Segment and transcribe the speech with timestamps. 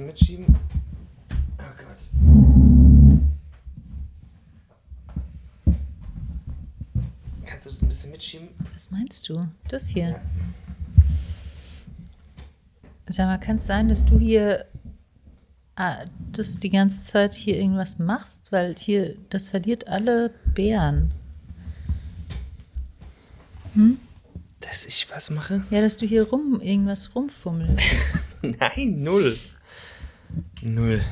[0.00, 0.56] bisschen mitschieben?
[1.58, 1.98] Oh Gott.
[7.44, 8.48] Kannst du das ein bisschen mitschieben?
[8.72, 9.46] Was meinst du?
[9.68, 10.08] Das hier.
[10.08, 10.20] Ja.
[13.08, 14.66] Sag mal, kann es sein, dass du hier
[15.74, 18.52] ah, das die ganze Zeit hier irgendwas machst?
[18.52, 21.12] Weil hier, das verliert alle Beeren.
[24.60, 25.64] Dass ich was mache?
[25.70, 27.82] Ja, dass du hier rum irgendwas rumfummelst.
[28.42, 29.36] Nein, null.
[30.62, 31.02] Null.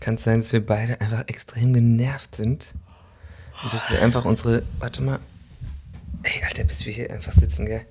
[0.00, 2.74] Kann es sein, dass wir beide einfach extrem genervt sind?
[3.62, 4.62] Und dass wir einfach unsere.
[4.78, 5.20] Warte mal.
[6.24, 7.86] Ey, Alter, bis wir hier einfach sitzen, gell?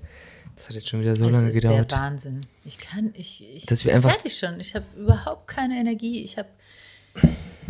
[0.56, 1.90] Das hat jetzt schon wieder so das lange ist gedauert.
[1.92, 2.40] der Wahnsinn.
[2.64, 4.60] Ich kann, ich, ich Dass wir einfach- fertig schon.
[4.60, 6.22] Ich habe überhaupt keine Energie.
[6.22, 6.48] Ich habe,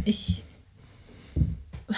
[0.04, 0.44] ich.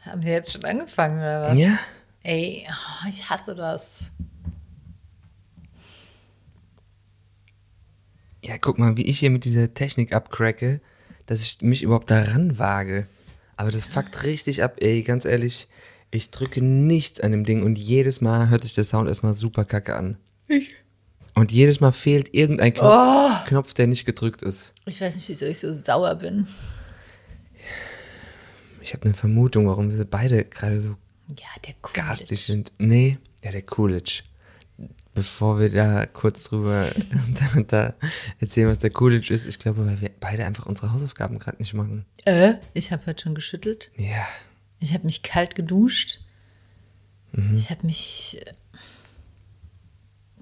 [0.00, 1.58] Haben wir jetzt schon angefangen oder was?
[1.58, 1.78] Ja?
[2.22, 4.12] Ey, oh, ich hasse das.
[8.46, 10.80] Ja, guck mal, wie ich hier mit dieser Technik abcracke,
[11.26, 13.08] dass ich mich überhaupt daran wage.
[13.56, 15.66] Aber das fuckt richtig ab, ey, ganz ehrlich.
[16.12, 19.64] Ich drücke nichts an dem Ding und jedes Mal hört sich der Sound erstmal super
[19.64, 20.16] kacke an.
[21.34, 24.74] Und jedes Mal fehlt irgendein Knopf, Knopf, der nicht gedrückt ist.
[24.84, 26.46] Ich weiß nicht, wieso ich so sauer bin.
[28.80, 30.90] Ich habe eine Vermutung, warum wir beide gerade so
[31.36, 32.70] Ja, der garstig sind.
[32.78, 34.22] Nee, ja, der Coolidge.
[35.16, 36.88] Bevor wir da kurz drüber
[37.54, 37.94] da, da
[38.38, 41.72] erzählen, was der Coolidge ist, ich glaube, weil wir beide einfach unsere Hausaufgaben gerade nicht
[41.72, 42.04] machen.
[42.26, 43.90] Äh, ich habe heute schon geschüttelt.
[43.96, 44.26] Ja.
[44.78, 46.20] Ich habe mich kalt geduscht.
[47.32, 47.56] Mhm.
[47.56, 48.44] Ich habe mich.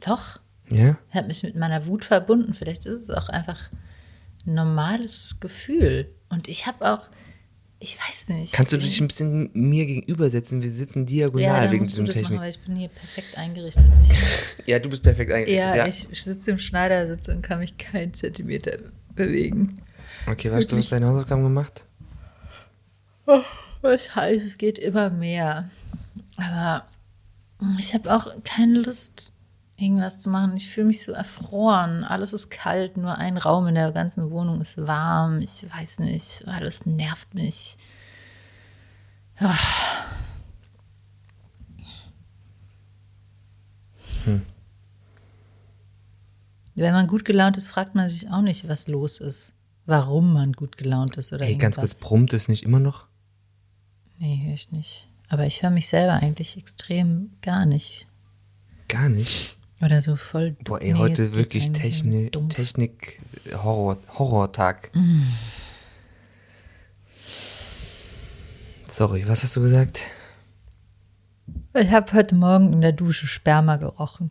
[0.04, 0.40] Doch,
[0.70, 0.98] Ja?
[1.08, 2.52] ich habe mich mit meiner Wut verbunden.
[2.52, 3.70] Vielleicht ist es auch einfach
[4.44, 6.12] ein normales Gefühl.
[6.28, 7.08] Und ich habe auch.
[7.84, 8.54] Ich weiß nicht.
[8.54, 10.62] Kannst du dich ein bisschen mir gegenübersetzen?
[10.62, 12.30] Wir sitzen diagonal ja, wegen diesem Technik.
[12.30, 13.84] machen, weil ich bin hier perfekt eingerichtet.
[14.02, 15.58] Ich, ja, du bist perfekt eingerichtet.
[15.58, 18.78] ja, Ja, ich sitze im Schneidersitz und kann mich keinen Zentimeter
[19.14, 19.82] bewegen.
[20.26, 21.84] okay, weißt du, hast deine Hausaufgaben gemacht?
[23.94, 25.68] Ich heißt, es geht immer mehr.
[26.38, 26.86] Aber
[27.78, 29.30] ich habe auch keine Lust,
[29.76, 30.56] irgendwas zu machen.
[30.56, 32.04] Ich fühle mich so erfroren.
[32.04, 35.40] Alles ist kalt, nur ein Raum in der ganzen Wohnung ist warm.
[35.40, 37.76] Ich weiß nicht, alles nervt mich.
[39.38, 39.56] Ah.
[46.76, 49.54] Wenn man gut gelaunt ist, fragt man sich auch nicht, was los ist.
[49.86, 51.98] Warum man gut gelaunt ist oder Ey, ganz irgendwas.
[51.98, 53.06] kurz, brummt es nicht immer noch?
[54.18, 55.08] Nee, höre ich nicht.
[55.28, 58.06] Aber ich höre mich selber eigentlich extrem gar nicht.
[58.88, 59.56] Gar nicht.
[59.84, 60.56] Oder so voll.
[60.64, 62.54] Boah, ey, nee, heute wirklich Technik, dumpf.
[62.54, 63.20] Technik
[63.52, 64.90] Horror, Horrortag.
[68.88, 70.00] Sorry, was hast du gesagt?
[71.74, 74.30] Ich habe heute Morgen in der Dusche Sperma gerochen.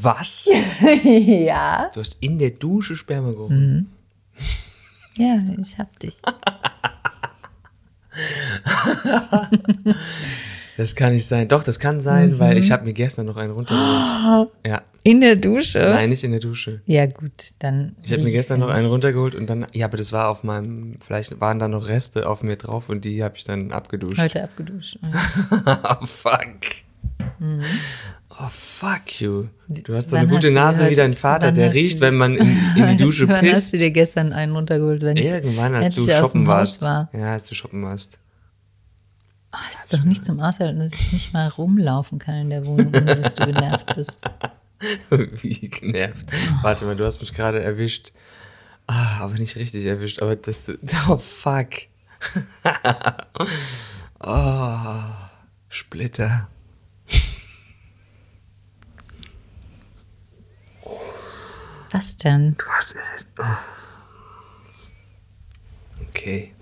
[0.00, 0.50] Was?
[1.04, 1.90] ja.
[1.92, 3.92] Du hast in der Dusche Sperma gerochen.
[5.18, 6.22] Ja, ich hab dich.
[10.76, 11.48] Das kann nicht sein.
[11.48, 14.48] Doch, das kann sein, weil ich habe mir gestern noch einen runtergeholt.
[14.66, 14.82] Ja.
[15.04, 15.80] In der Dusche?
[15.80, 16.80] Nein, nicht in der Dusche.
[16.86, 17.96] Ja, gut, dann.
[18.04, 20.94] Ich habe mir gestern noch einen runtergeholt und dann, ja, aber das war auf meinem,
[21.04, 24.18] vielleicht waren da noch Reste auf mir drauf und die habe ich dann abgeduscht.
[24.18, 24.98] Heute abgeduscht.
[25.66, 26.40] Oh, fuck.
[28.30, 29.46] Oh, fuck you.
[29.68, 31.74] Du hast so Wann eine gute hast Nase heute- wie dein Vater, wann der hast
[31.74, 33.72] riecht, wenn man in, in die Dusche Wann hast pisst.
[33.74, 36.80] du dir gestern einen runtergeholt, wenn ich Irgendwann, als du shoppen warst.
[36.82, 37.10] war?
[37.12, 38.18] Ja, als du shoppen warst.
[39.54, 42.64] Oh, es ist doch nicht zum Aushalten, dass ich nicht mal rumlaufen kann in der
[42.66, 44.24] Wohnung, ohne dass du genervt bist.
[45.10, 46.30] Wie genervt.
[46.62, 48.12] Warte mal, du hast mich gerade erwischt.
[48.86, 50.72] Ah, aber nicht richtig erwischt, aber das,
[51.08, 51.68] oh fuck.
[54.20, 55.02] oh,
[55.68, 56.48] Splitter.
[61.92, 62.56] Was denn?
[62.56, 62.96] Du hast.
[63.38, 63.44] Oh.
[66.08, 66.54] Okay.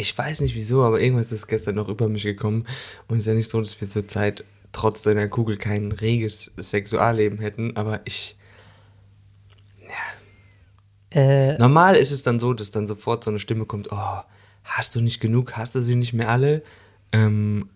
[0.00, 2.64] Ich weiß nicht wieso, aber irgendwas ist gestern noch über mich gekommen.
[3.08, 7.40] Und es ist ja nicht so, dass wir zurzeit trotz deiner Kugel kein reges Sexualleben
[7.40, 8.36] hätten, aber ich.
[11.10, 14.20] Äh, Normal ist es dann so, dass dann sofort so eine Stimme kommt: Oh,
[14.62, 15.56] hast du nicht genug?
[15.56, 16.62] Hast du sie nicht mehr alle?
[17.12, 17.68] Ähm.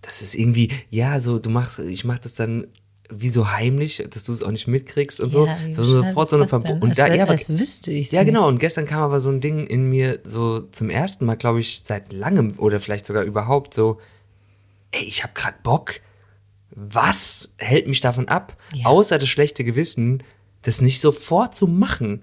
[0.00, 2.66] Das ist irgendwie, ja, so, du machst, ich mach das dann
[3.10, 5.46] wie so heimlich, dass du es auch nicht mitkriegst und so.
[5.46, 6.44] ja, so sofort so eine
[6.80, 8.42] und da, wär- ja, aber wüsste ich ja, genau.
[8.42, 8.52] Nicht.
[8.54, 11.82] Und gestern kam aber so ein Ding in mir so zum ersten Mal, glaube ich,
[11.84, 13.98] seit langem oder vielleicht sogar überhaupt so,
[14.92, 15.94] ey, ich habe gerade Bock.
[16.72, 18.86] Was hält mich davon ab, Ja.
[18.86, 20.22] außer das schlechte Gewissen,
[20.62, 22.20] das nicht sofort zu machen?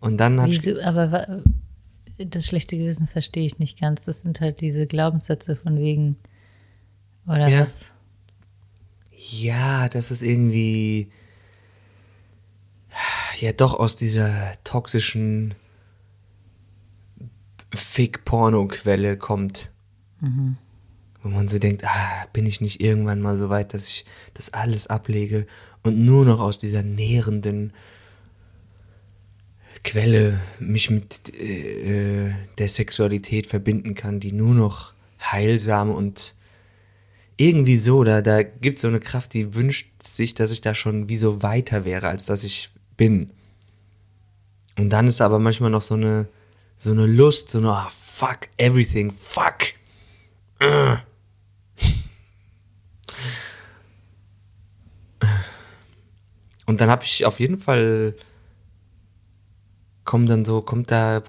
[0.00, 1.42] Und dann habe ich, aber
[2.18, 4.04] das schlechte Gewissen verstehe ich nicht ganz.
[4.04, 6.16] Das sind halt diese Glaubenssätze von wegen,
[7.26, 7.60] oder Ja.
[7.62, 7.92] was?
[9.20, 11.10] Ja, das ist irgendwie
[13.40, 14.30] ja doch aus dieser
[14.62, 15.54] toxischen
[17.74, 19.72] Fick-Porno-Quelle kommt.
[21.22, 24.04] Wo man so denkt, ah, bin ich nicht irgendwann mal so weit, dass ich
[24.34, 25.46] das alles ablege
[25.82, 27.72] und nur noch aus dieser nährenden
[29.82, 36.34] Quelle mich mit äh, der Sexualität verbinden kann, die nur noch heilsam und
[37.38, 40.74] irgendwie so, da, da gibt es so eine Kraft, die wünscht sich, dass ich da
[40.74, 43.30] schon wie so weiter wäre, als dass ich bin.
[44.76, 46.28] Und dann ist aber manchmal noch so eine,
[46.76, 49.58] so eine Lust, so eine, ah, fuck everything, fuck.
[50.58, 50.96] Äh.
[56.66, 58.14] Und dann habe ich auf jeden Fall
[60.04, 61.22] kommt dann so, kommt da,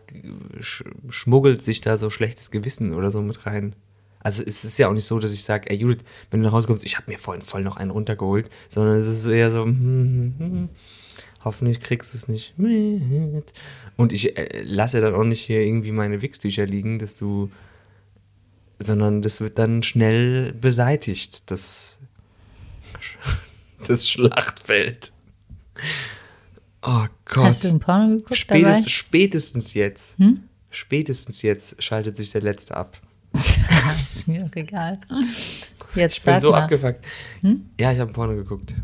[0.60, 3.76] sch schmuggelt sich da so schlechtes Gewissen oder so mit rein.
[4.22, 6.54] Also es ist ja auch nicht so, dass ich sage, ey Judith, wenn du nach
[6.54, 9.64] Hause kommst, ich habe mir vorhin voll noch einen runtergeholt, sondern es ist eher so,
[9.64, 10.70] hm, hm, hm,
[11.44, 13.54] hoffentlich kriegst du es nicht mit.
[13.96, 17.50] Und ich äh, lasse dann auch nicht hier irgendwie meine Wichstücher liegen, dass du,
[18.78, 22.00] sondern das wird dann schnell beseitigt, das,
[23.88, 25.14] das Schlachtfeld.
[26.82, 27.44] Oh Gott.
[27.46, 28.82] Hast du ein Porno geguckt dabei?
[28.86, 30.18] spätestens jetzt.
[30.72, 33.00] Spätestens jetzt schaltet sich der letzte ab.
[34.04, 35.00] ist mir auch egal.
[35.96, 36.64] Jetzt Ich bin so mal.
[36.64, 37.04] abgefuckt.
[37.80, 38.76] Ja, ich habe Porno geguckt.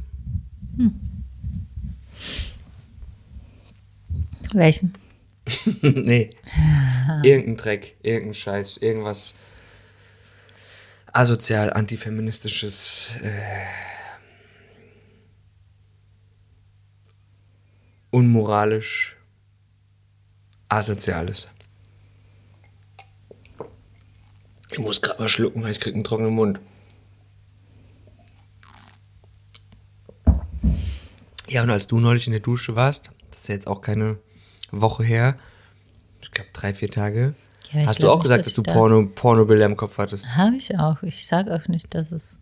[4.53, 4.93] Welchen?
[5.81, 6.29] nee.
[7.23, 9.35] Irgendein Dreck, irgendein Scheiß, irgendwas
[11.11, 13.65] asozial, antifeministisches, äh,
[18.11, 19.15] unmoralisch,
[20.67, 21.47] asoziales.
[24.75, 26.59] Ich muss gerade mal schlucken, weil ich krieg einen trockenen Mund.
[31.47, 34.17] Ja, und als du neulich in der Dusche warst, das ist ja jetzt auch keine
[34.71, 35.37] Woche her,
[36.19, 37.35] ich glaube drei, vier Tage,
[37.71, 40.35] Ja, hast du auch nicht, gesagt, dass dass du Porno, Pornobilder im Kopf hattest.
[40.35, 41.01] Habe ich auch.
[41.03, 42.41] Ich sage auch nicht, dass es.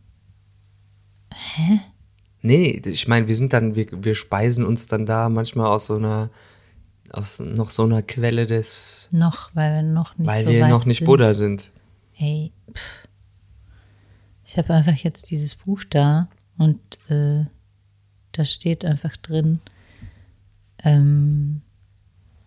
[2.42, 5.98] Nee, ich meine, wir sind dann, wir, wir speisen uns dann da manchmal aus so
[5.98, 6.32] einer,
[7.12, 10.70] aus noch so einer Quelle des, Noch, weil wir noch nicht weil so wir weit
[10.72, 11.06] noch nicht sind.
[11.06, 11.72] Buddha sind.
[12.24, 13.10] Ey, pff.
[14.46, 16.80] ich habe einfach jetzt dieses Buch da und
[17.10, 17.44] äh,
[18.32, 19.60] da steht einfach drin,
[20.86, 21.64] ähm,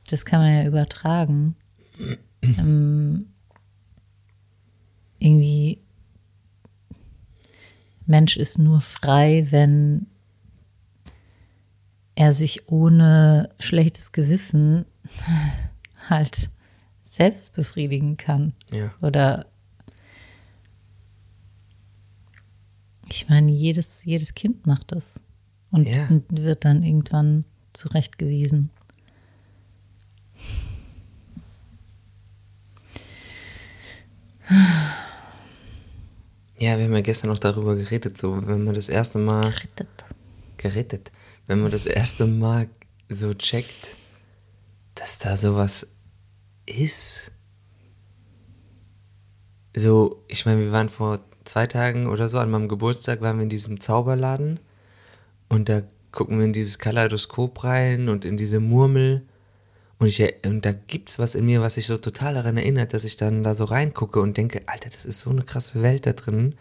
[0.09, 1.57] das kann man ja übertragen.
[2.43, 3.27] ähm,
[5.19, 5.83] irgendwie,
[8.07, 10.07] Mensch ist nur frei, wenn
[12.15, 14.87] er sich ohne schlechtes Gewissen
[16.09, 16.49] halt
[17.03, 18.55] selbst befriedigen kann.
[18.71, 18.95] Ja.
[19.03, 19.45] Oder
[23.09, 25.21] ich meine, jedes, jedes Kind macht das
[25.71, 26.07] und, Ja.
[26.09, 28.71] und wird dann irgendwann zurechtgewiesen.
[36.59, 39.53] Ja, wir haben ja gestern noch darüber geredet, so, wenn man das erste Mal
[40.57, 41.13] gerettet,
[41.47, 42.69] wenn man das erste Mal
[43.09, 43.97] so checkt,
[44.95, 45.87] dass da sowas
[46.65, 47.31] ist.
[49.77, 53.45] So, ich meine, wir waren vor zwei Tagen oder so an meinem Geburtstag, waren wir
[53.45, 54.61] in diesem Zauberladen
[55.49, 59.23] und da gucken wir in dieses Kaleidoskop rein und in diese Murmel
[59.99, 63.05] und, ich, und da gibt's was in mir, was sich so total daran erinnert, dass
[63.05, 66.13] ich dann da so reingucke und denke, Alter, das ist so eine krasse Welt da
[66.13, 66.55] drin,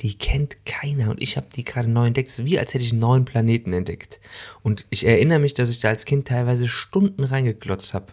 [0.00, 2.30] die kennt keiner und ich habe die gerade neu entdeckt.
[2.30, 4.18] Es ist wie als hätte ich einen neuen Planeten entdeckt.
[4.62, 8.06] Und ich erinnere mich, dass ich da als Kind teilweise Stunden reingeglotzt habe.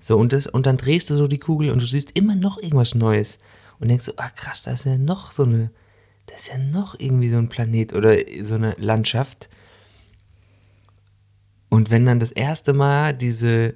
[0.00, 2.58] So, und, das, und dann drehst du so die Kugel und du siehst immer noch
[2.58, 3.38] irgendwas Neues.
[3.80, 5.70] Und denkst so, ah krass, da ist ja noch so eine,
[6.26, 9.48] da ist ja noch irgendwie so ein Planet oder so eine Landschaft.
[11.70, 13.74] Und wenn dann das erste Mal diese,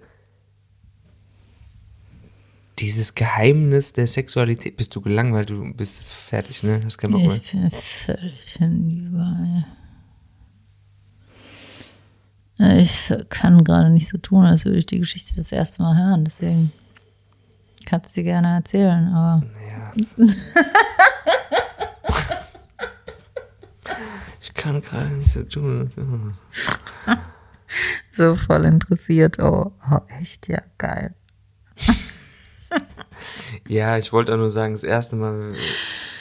[2.78, 6.82] dieses Geheimnis der Sexualität, bist du gelangweilt, du bist fertig, ne?
[6.84, 7.36] Hast keinen Bock mehr.
[7.36, 9.64] Ich bin völlig hinüber.
[12.58, 16.24] Ich kann gerade nicht so tun, als würde ich die Geschichte das erste Mal hören.
[16.24, 16.72] Deswegen
[17.84, 19.08] kannst du sie gerne erzählen.
[19.08, 19.92] Aber Ja.
[24.40, 25.90] ich kann gerade nicht so tun.
[28.12, 29.38] so voll interessiert.
[29.38, 30.48] Oh, oh echt?
[30.48, 31.14] Ja, geil.
[33.68, 35.54] Ja, ich wollte auch nur sagen, das erste Mal,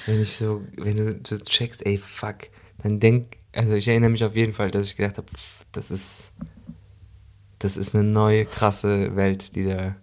[0.05, 2.37] wenn ich so, wenn du so checkst, ey, fuck,
[2.81, 5.27] dann denk, also ich erinnere mich auf jeden Fall, dass ich gedacht habe,
[5.73, 6.31] das ist,
[7.59, 9.95] das ist eine neue, krasse Welt, die da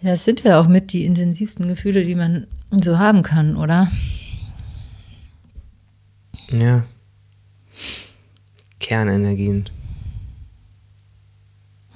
[0.00, 3.90] Ja, es sind ja auch mit die intensivsten Gefühle, die man so haben kann, oder?
[6.50, 6.84] Ja.
[8.78, 9.68] Kernenergien.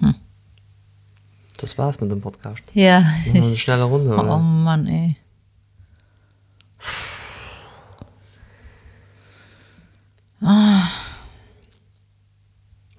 [0.00, 0.14] Hm.
[1.58, 2.64] Das war's mit dem Podcast.
[2.74, 4.38] Ja, eine schnelle Runde, Oh oder?
[4.38, 5.16] Mann, ey.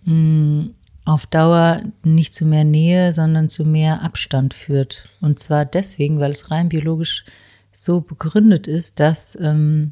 [0.05, 0.67] mh,
[1.05, 5.09] auf Dauer nicht zu mehr Nähe, sondern zu mehr Abstand führt.
[5.21, 7.25] Und zwar deswegen, weil es rein biologisch
[7.73, 9.91] so begründet ist, dass ähm,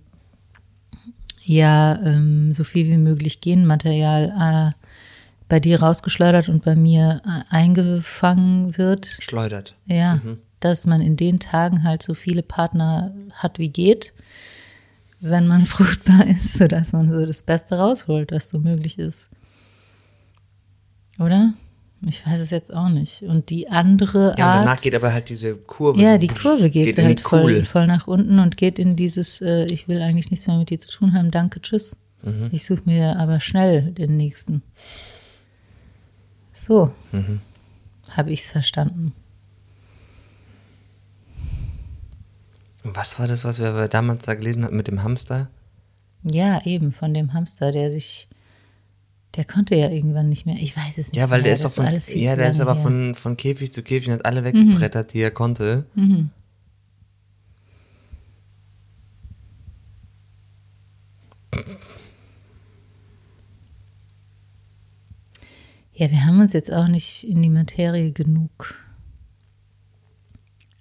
[1.44, 4.86] ja ähm, so viel wie möglich Genmaterial äh,
[5.48, 9.18] bei dir rausgeschleudert und bei mir äh, eingefangen wird.
[9.20, 9.74] Schleudert.
[9.86, 10.20] Ja,
[10.60, 14.14] dass man in den Tagen halt so viele Partner hat wie geht,
[15.20, 19.30] wenn man fruchtbar ist, sodass man so das Beste rausholt, was so möglich ist.
[21.18, 21.52] Oder?
[22.04, 23.22] Ich weiß es jetzt auch nicht.
[23.22, 24.64] Und die andere Ja, und Art.
[24.66, 26.00] danach geht aber halt diese Kurve.
[26.02, 29.40] Ja, so die Kurve geht, geht halt voll, voll nach unten und geht in dieses,
[29.40, 31.96] äh, ich will eigentlich nichts mehr mit dir zu tun haben, danke, tschüss.
[32.22, 32.48] Mhm.
[32.52, 34.62] Ich suche mir aber schnell den nächsten.
[36.52, 37.40] So, Mhm.
[38.10, 39.12] habe ich es verstanden.
[42.84, 45.48] Und Was war das, was wir damals da gelesen hatten mit dem Hamster?
[46.24, 48.28] Ja, eben, von dem Hamster, der sich,
[49.34, 51.64] der konnte ja irgendwann nicht mehr, ich weiß es nicht Ja, weil mehr, der ist
[51.64, 52.82] doch von, ja, der ist aber her.
[52.82, 55.86] von, von Käfig zu Käfig und hat alle weggebrettert, die er konnte.
[55.94, 56.30] Mhm.
[65.94, 68.74] Ja, wir haben uns jetzt auch nicht in die Materie genug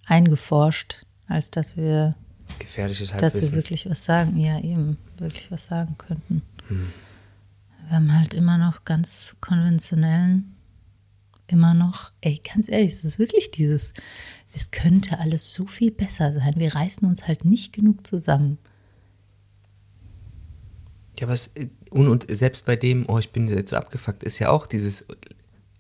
[0.08, 2.15] eingeforscht, als dass wir
[2.60, 3.55] Gefährliches dazu Halbwissen.
[3.55, 4.38] wirklich was sagen.
[4.38, 6.41] Ja, eben, wirklich was sagen könnten.
[6.67, 6.88] Hm.
[7.91, 10.55] Wir haben halt immer noch ganz konventionellen,
[11.48, 13.91] immer noch, ey, ganz ehrlich, es ist wirklich dieses,
[14.55, 16.53] es könnte alles so viel besser sein.
[16.55, 18.60] Wir reißen uns halt nicht genug zusammen.
[21.19, 21.53] Ja, was,
[21.89, 25.05] und, und selbst bei dem, oh, ich bin jetzt so abgefuckt, ist ja auch dieses,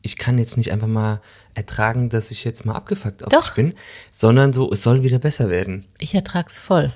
[0.01, 1.21] ich kann jetzt nicht einfach mal
[1.53, 3.45] ertragen, dass ich jetzt mal abgefuckt auf Doch.
[3.45, 3.73] dich bin,
[4.11, 5.85] sondern so, es soll wieder besser werden.
[5.97, 6.91] Ich ertrag's voll.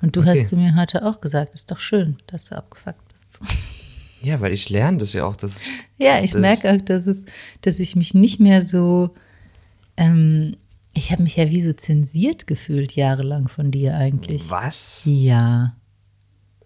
[0.00, 0.42] Und du Okay.
[0.42, 3.40] hast zu mir heute auch gesagt, ist doch schön, dass du abgefuckt bist.
[4.22, 7.06] Ja, weil ich lerne das ja auch, dass ich, Ja, ich Das- merke auch, dass,
[7.06, 7.24] es,
[7.62, 9.14] dass ich mich nicht mehr so,
[9.96, 10.56] ähm,
[10.92, 14.50] ich habe mich ja wie so zensiert gefühlt jahrelang von dir eigentlich.
[14.50, 15.02] was?
[15.06, 15.76] Ja,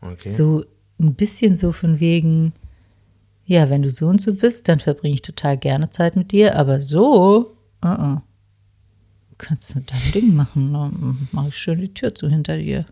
[0.00, 0.28] Okay.
[0.28, 0.64] so
[1.00, 2.52] ein bisschen so von wegen,
[3.46, 6.56] ja, wenn du so und so bist, dann verbringe ich total gerne Zeit mit dir,
[6.56, 8.20] aber so, uh -uh.
[9.38, 12.86] kannst du dein Ding machen, dann mache ich schön die Tür zu hinter dir.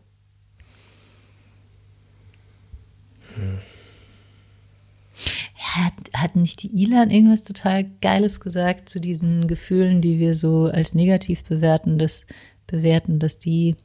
[5.63, 10.65] Hat, hat nicht die Ilan irgendwas total Geiles gesagt zu diesen Gefühlen, die wir so
[10.65, 12.27] als negativ bewerten, dass,
[12.67, 13.77] bewerten, dass die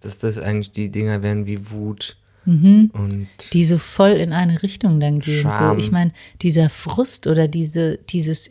[0.00, 2.90] Dass das eigentlich die Dinger wären wie Wut Mhm.
[2.94, 5.50] und die so voll in eine Richtung dann gehen.
[5.50, 8.50] So, ich meine, dieser Frust oder diese, dieses,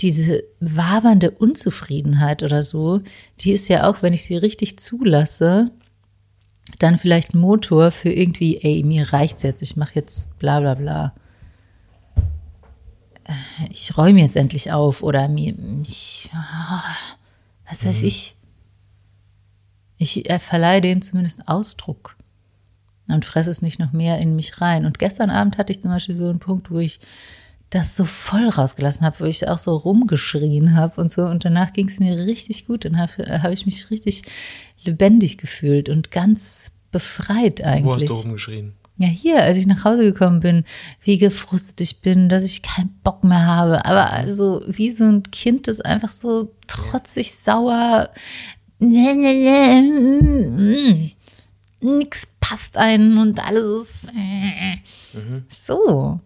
[0.00, 3.00] diese wabernde Unzufriedenheit oder so,
[3.40, 5.70] die ist ja auch, wenn ich sie richtig zulasse,
[6.78, 11.14] dann vielleicht Motor für irgendwie, ey, mir reicht's jetzt, ich mache jetzt bla bla bla.
[13.24, 13.32] Äh,
[13.70, 16.82] Ich räume jetzt endlich auf oder mir, ich, ah,
[17.68, 18.36] was weiß ich.
[19.96, 22.16] Ich äh, verleihe dem zumindest Ausdruck
[23.08, 24.86] und fresse es nicht noch mehr in mich rein.
[24.86, 27.00] Und gestern Abend hatte ich zum Beispiel so einen Punkt, wo ich
[27.70, 31.22] das so voll rausgelassen habe, wo ich auch so rumgeschrien habe und so.
[31.22, 32.84] Und danach ging es mir richtig gut.
[32.84, 34.22] Dann habe hab ich mich richtig
[34.84, 37.84] lebendig gefühlt und ganz befreit eigentlich.
[37.84, 38.72] wo hast du rumgeschrien?
[38.96, 40.62] Ja, hier, als ich nach Hause gekommen bin,
[41.02, 43.84] wie gefrustet ich bin, dass ich keinen Bock mehr habe.
[43.84, 48.10] Aber also wie so ein Kind, das einfach so trotzig sauer.
[48.78, 49.14] Ne,
[49.80, 51.10] mm,
[51.80, 54.04] nix passt einen und alles
[55.48, 56.20] ist so.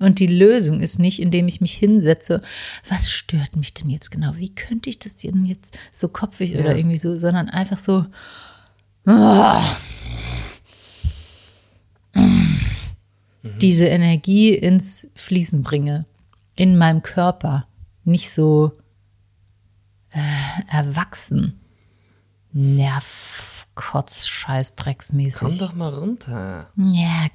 [0.00, 2.40] Und die Lösung ist nicht, indem ich mich hinsetze,
[2.88, 4.32] was stört mich denn jetzt genau?
[4.36, 8.06] Wie könnte ich das denn jetzt so kopfig oder irgendwie so, sondern einfach so,
[9.06, 9.64] ah,
[13.60, 16.06] diese Energie ins Fließen bringe,
[16.54, 17.66] in meinem Körper,
[18.04, 18.72] nicht so
[20.10, 21.58] äh, erwachsen,
[23.74, 25.38] Kotz, Scheiß, Drecksmäßig.
[25.38, 26.68] Komm doch mal runter.
[26.76, 27.26] Ja,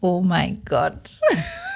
[0.00, 1.10] oh mein Gott.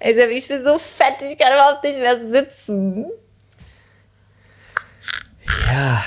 [0.00, 3.06] Ich bin so fett, ich kann überhaupt nicht mehr sitzen.
[5.66, 6.02] Ja,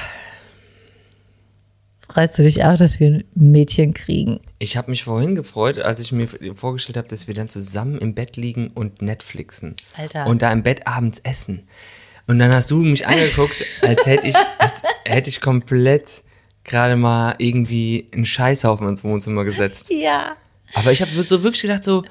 [2.13, 4.39] Freust du dich auch, dass wir ein Mädchen kriegen?
[4.59, 8.13] ich habe mich vorhin gefreut, als ich mir vorgestellt habe, dass wir dann zusammen im
[8.13, 9.75] Bett liegen und Netflixen.
[9.97, 10.27] Alter.
[10.27, 11.67] Und da im Bett abends essen.
[12.27, 16.23] Und dann hast du mich angeguckt, als hätte ich, als hätte ich komplett
[16.63, 19.89] gerade mal irgendwie einen Scheißhaufen ins Wohnzimmer gesetzt.
[19.89, 20.37] Ja.
[20.75, 22.03] Aber ich habe so wirklich gedacht, so,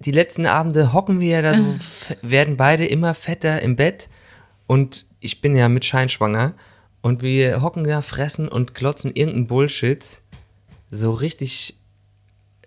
[0.00, 4.08] die letzten Abende hocken wir ja da so, f- werden beide immer fetter im Bett.
[4.66, 6.54] Und ich bin ja mit Scheinschwanger
[7.02, 10.22] und wir hocken da, fressen und glotzen irgendeinen Bullshit,
[10.90, 11.76] so richtig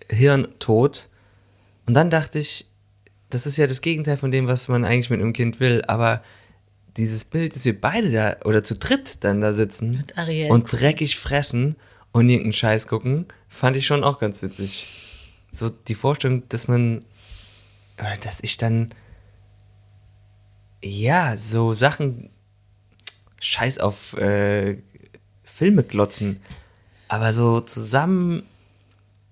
[0.10, 1.10] hirntot.
[1.86, 2.68] Und dann dachte ich,
[3.30, 6.22] das ist ja das Gegenteil von dem, was man eigentlich mit einem Kind will, aber
[6.98, 10.04] dieses Bild, dass wir beide da oder zu dritt dann da sitzen
[10.52, 11.76] und dreckig fressen
[12.12, 14.88] und irgendeinen Scheiß gucken, fand ich schon auch ganz witzig.
[15.52, 17.06] So die Vorstellung, dass man,
[18.22, 18.90] dass ich dann,
[20.84, 22.30] ja, so Sachen,
[23.42, 24.82] Scheiß auf äh,
[25.44, 26.42] Filme glotzen,
[27.08, 28.44] aber so zusammen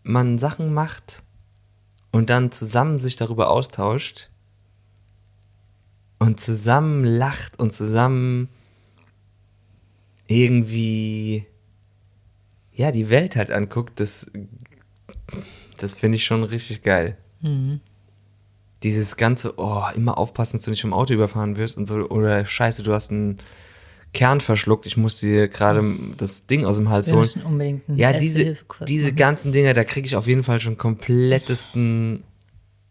[0.04, 1.24] man Sachen macht
[2.12, 4.30] und dann zusammen sich darüber austauscht
[6.20, 8.50] und zusammen lacht und zusammen
[10.28, 11.46] irgendwie
[12.74, 14.26] ja die Welt halt anguckt, das
[15.78, 17.18] das finde ich schon richtig geil.
[18.84, 22.46] Dieses ganze, oh, immer aufpassen, dass du nicht vom Auto überfahren wirst und so, oder
[22.46, 23.38] scheiße, du hast einen
[24.14, 25.84] Kern verschluckt, ich muss dir gerade
[26.18, 27.30] das Ding aus dem Hals Wir holen.
[27.44, 28.56] unbedingt einen Ja, diese,
[28.88, 29.16] diese machen.
[29.16, 32.24] ganzen Dinger, da kriege ich auf jeden Fall schon komplettesten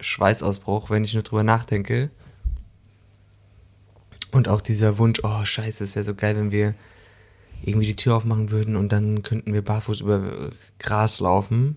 [0.01, 2.11] Schweißausbruch, wenn ich nur drüber nachdenke.
[4.33, 6.75] Und auch dieser Wunsch, oh scheiße, es wäre so geil, wenn wir
[7.65, 11.77] irgendwie die Tür aufmachen würden und dann könnten wir barfuß über Gras laufen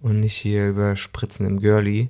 [0.00, 2.08] und nicht hier über Spritzen im Girlie.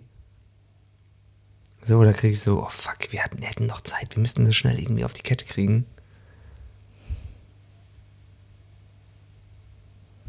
[1.85, 4.55] So, da kriege ich so, oh fuck, wir hatten, hätten noch Zeit, wir müssten das
[4.55, 5.87] schnell irgendwie auf die Kette kriegen.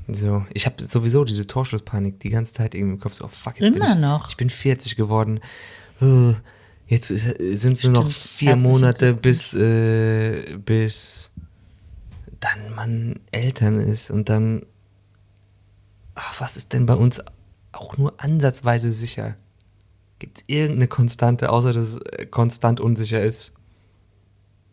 [0.08, 3.14] So, ich habe sowieso diese Torschusspanik die ganze Zeit irgendwie im Kopf.
[3.14, 4.30] So, oh fuck, jetzt bin Immer ich, noch.
[4.30, 5.40] ich bin 40 geworden.
[6.02, 6.34] Äh,
[6.88, 11.32] Jetzt sind es nur noch vier Monate, bis, äh, bis
[12.40, 14.66] dann man Eltern ist und dann,
[16.14, 17.22] ach, was ist denn bei uns
[17.72, 19.38] auch nur ansatzweise sicher?
[20.24, 23.52] Gibt es irgendeine Konstante, außer dass es äh, konstant unsicher ist?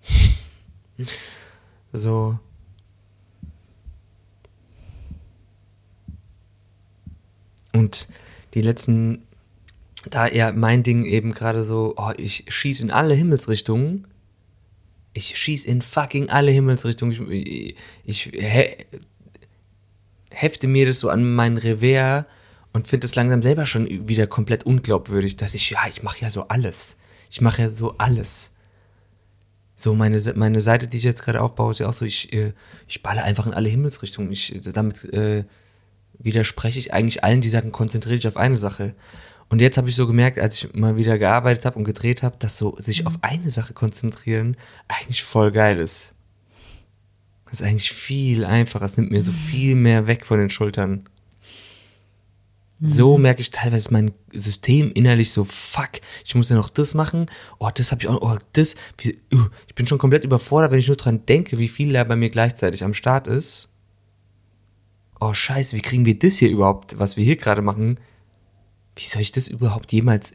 [1.92, 2.38] so.
[7.72, 8.06] Und
[8.54, 9.26] die letzten,
[10.08, 14.06] da eher mein Ding eben gerade so, oh, ich schieß in alle Himmelsrichtungen.
[15.14, 17.28] Ich schieß in fucking alle Himmelsrichtungen.
[17.28, 18.76] Ich, ich he,
[20.30, 22.26] hefte mir das so an mein Revers
[22.72, 26.30] und finde es langsam selber schon wieder komplett unglaubwürdig, dass ich, ja, ich mache ja
[26.30, 26.96] so alles.
[27.30, 28.52] Ich mache ja so alles.
[29.76, 32.52] So, meine, meine Seite, die ich jetzt gerade aufbaue, ist ja auch so, ich, äh,
[32.86, 34.30] ich balle einfach in alle Himmelsrichtungen.
[34.30, 35.44] Ich, damit äh,
[36.18, 38.94] widerspreche ich eigentlich allen, die sagen, konzentriere dich auf eine Sache.
[39.48, 42.36] Und jetzt habe ich so gemerkt, als ich mal wieder gearbeitet habe und gedreht habe,
[42.38, 44.56] dass so sich auf eine Sache konzentrieren
[44.86, 46.14] eigentlich voll geil ist.
[47.46, 48.84] Das ist eigentlich viel einfacher.
[48.84, 51.08] Es nimmt mir so viel mehr weg von den Schultern.
[52.82, 56.94] So merke ich teilweise ist mein System innerlich so, fuck, ich muss ja noch das
[56.94, 57.26] machen,
[57.58, 60.78] oh, das habe ich auch, oh, das, wie, uh, ich bin schon komplett überfordert, wenn
[60.78, 63.68] ich nur dran denke, wie viel da bei mir gleichzeitig am Start ist.
[65.20, 68.00] Oh, scheiße, wie kriegen wir das hier überhaupt, was wir hier gerade machen?
[68.96, 70.32] Wie soll ich das überhaupt jemals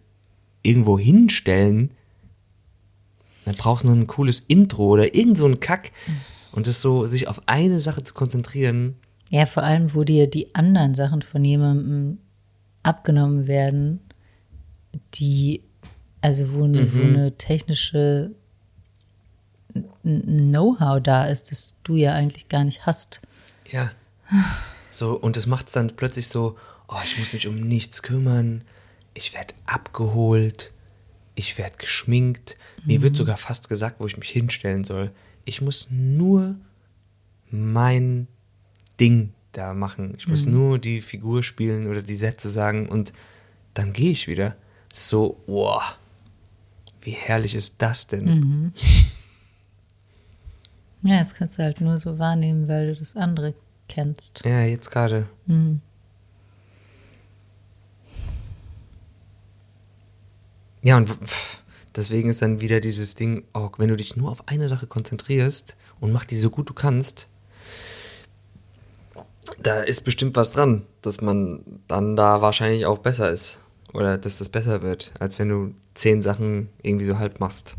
[0.62, 1.90] irgendwo hinstellen?
[3.46, 5.92] Dann braucht noch ein cooles Intro oder irgend so ein Kack.
[6.52, 8.98] Und das so, sich auf eine Sache zu konzentrieren,
[9.32, 12.20] Ja, vor allem, wo dir die anderen Sachen von jemandem
[12.86, 14.00] abgenommen werden,
[15.16, 15.64] die,
[16.22, 18.32] also wo, ne, wo eine technische
[20.04, 23.22] Know-how da ist, das du ja eigentlich gar nicht hast.
[23.70, 23.92] Ja.
[24.92, 28.64] So, und das macht es dann plötzlich so, oh, ich muss mich um nichts kümmern,
[29.14, 30.72] ich werde abgeholt,
[31.36, 32.58] ich werde geschminkt.
[32.86, 35.12] Mir wird sogar fast gesagt, wo ich mich hinstellen soll.
[35.44, 36.56] Ich muss nur
[37.50, 38.28] mein
[39.00, 40.14] Ding da machen.
[40.18, 43.14] Ich muss nur die Figur spielen oder die Sätze sagen und
[43.74, 44.56] dann gehe ich wieder.
[44.94, 45.82] So, wow.
[47.02, 48.74] Wie herrlich ist das denn?
[51.04, 53.54] Ja, jetzt kannst du halt nur so wahrnehmen, weil du das andere
[53.88, 54.44] kennst.
[54.44, 55.30] Ja, jetzt gerade.
[60.82, 61.16] Ja, und
[61.96, 65.76] deswegen ist dann wieder dieses Ding, oh, wenn du dich nur auf eine Sache konzentrierst
[66.00, 67.28] und mach die so gut du kannst,
[69.62, 73.62] Da ist bestimmt was dran, dass man dann da wahrscheinlich auch besser ist.
[73.94, 77.78] Oder dass das besser wird, als wenn du zehn Sachen irgendwie so halb machst.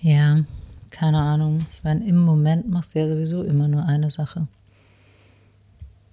[0.00, 0.44] Ja,
[0.90, 1.66] keine Ahnung.
[1.70, 4.46] Ich meine, im Moment machst du ja sowieso immer nur eine Sache.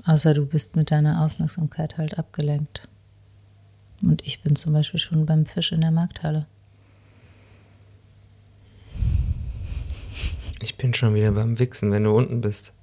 [0.05, 2.87] Außer du bist mit deiner Aufmerksamkeit halt abgelenkt.
[4.01, 6.45] Und ich bin zum Beispiel schon beim Fisch in der Markthalle.
[10.59, 12.73] Ich bin schon wieder beim Wichsen, wenn du unten bist.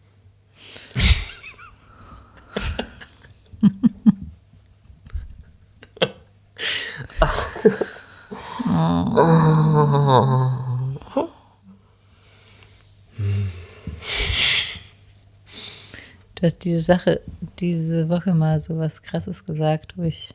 [16.35, 17.21] Du hast diese Sache
[17.61, 20.35] diese Woche mal so was Krasses gesagt, wo ich.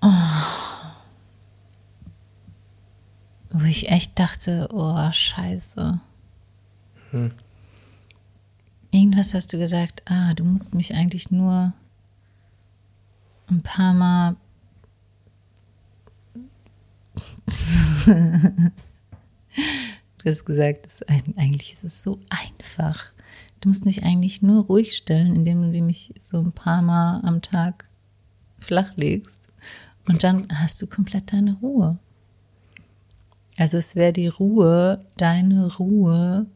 [0.00, 0.08] Oh,
[3.50, 6.00] wo ich echt dachte, oh, scheiße.
[7.10, 7.32] Hm.
[8.90, 11.72] Irgendwas hast du gesagt, ah, du musst mich eigentlich nur
[13.48, 14.36] ein paar Mal
[20.24, 23.12] Du hast gesagt, es, eigentlich ist es so einfach.
[23.60, 27.42] Du musst mich eigentlich nur ruhig stellen, indem du mich so ein paar Mal am
[27.42, 27.88] Tag
[28.58, 29.48] flach legst.
[30.06, 31.98] Und dann hast du komplett deine Ruhe.
[33.56, 36.46] Also es wäre die Ruhe, deine Ruhe,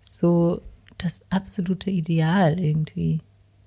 [0.00, 0.62] so
[0.98, 3.20] das absolute Ideal irgendwie.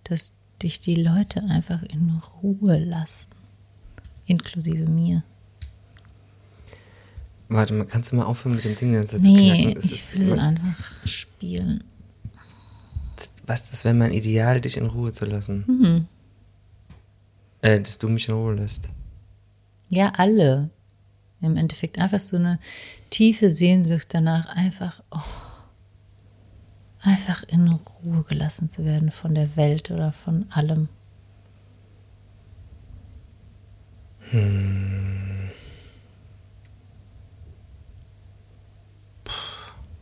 [0.03, 3.27] Dass dich die Leute einfach in Ruhe lassen.
[4.25, 5.23] Inklusive mir.
[7.49, 9.73] Warte mal, kannst du mal aufhören mit dem Ding jetzt nee?
[9.77, 11.83] Es ich will einfach spielen.
[13.45, 15.65] Was ist, wenn mein Ideal, dich in Ruhe zu lassen?
[15.67, 16.07] Mhm.
[17.61, 18.89] Äh, dass du mich in Ruhe lässt.
[19.89, 20.69] Ja, alle.
[21.41, 22.59] Im Endeffekt einfach so eine
[23.09, 25.19] tiefe Sehnsucht danach, einfach, oh,
[27.01, 30.87] einfach in Ruhe gelassen zu werden von der Welt oder von allem.
[34.29, 35.49] Hm.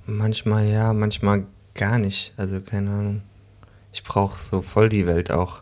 [0.06, 2.34] Manchmal ja, manchmal gar nicht.
[2.36, 3.22] Also keine Ahnung.
[3.94, 5.62] Ich brauche so voll die Welt auch.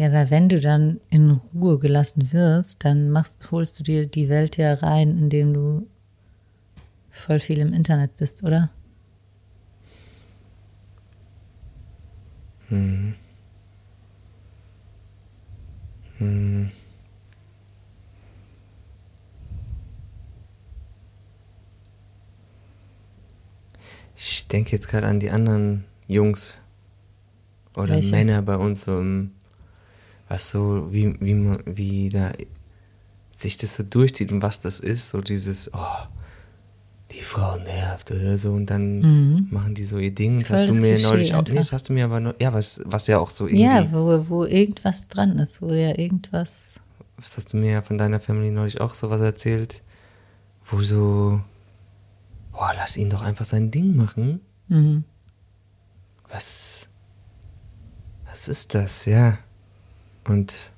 [0.00, 4.30] Ja, weil wenn du dann in Ruhe gelassen wirst, dann machst, holst du dir die
[4.30, 5.86] Welt ja rein, indem du
[7.10, 8.70] voll viel im Internet bist, oder?
[12.68, 13.14] Hm.
[16.16, 16.70] Hm.
[24.16, 26.62] Ich denke jetzt gerade an die anderen Jungs
[27.76, 28.12] oder Welche?
[28.12, 29.32] Männer bei uns, so im,
[30.30, 32.30] was so, wie, wie, wie da
[33.36, 36.06] sich das so durchzieht und was das ist, so dieses, oh,
[37.10, 39.48] die Frau nervt oder so und dann mhm.
[39.50, 40.38] machen die so ihr Ding.
[40.38, 42.52] Das hast du mir Klischee neulich auch, nee, das hast du mir aber, noch, ja,
[42.52, 43.64] was, was ja auch so irgendwie.
[43.64, 46.80] Ja, wo, wo irgendwas dran ist, wo ja irgendwas.
[47.16, 49.82] Was hast du mir ja von deiner Family neulich auch so was erzählt,
[50.64, 51.40] wo so,
[52.52, 54.40] boah, lass ihn doch einfach sein Ding machen.
[54.68, 55.02] Mhm.
[56.30, 56.88] Was,
[58.26, 59.38] was ist das, ja?
[60.30, 60.70] Und,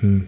[0.00, 0.26] hm.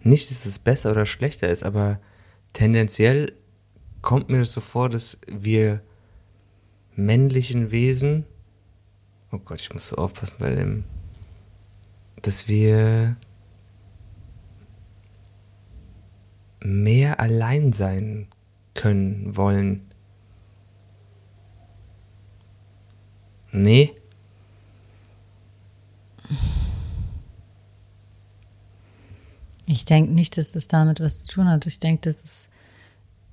[0.00, 2.00] Nicht, dass es besser oder schlechter ist, aber
[2.54, 3.34] tendenziell
[4.00, 5.82] kommt mir das so vor, dass wir
[6.96, 8.24] männlichen Wesen
[9.30, 10.84] oh Gott, ich muss so aufpassen bei dem,
[12.22, 13.16] dass wir
[16.64, 18.28] mehr allein sein
[18.74, 19.86] können wollen.
[23.52, 23.94] Nee.
[29.66, 31.66] Ich denke nicht, dass das damit was zu tun hat.
[31.66, 32.48] Ich denke, dass es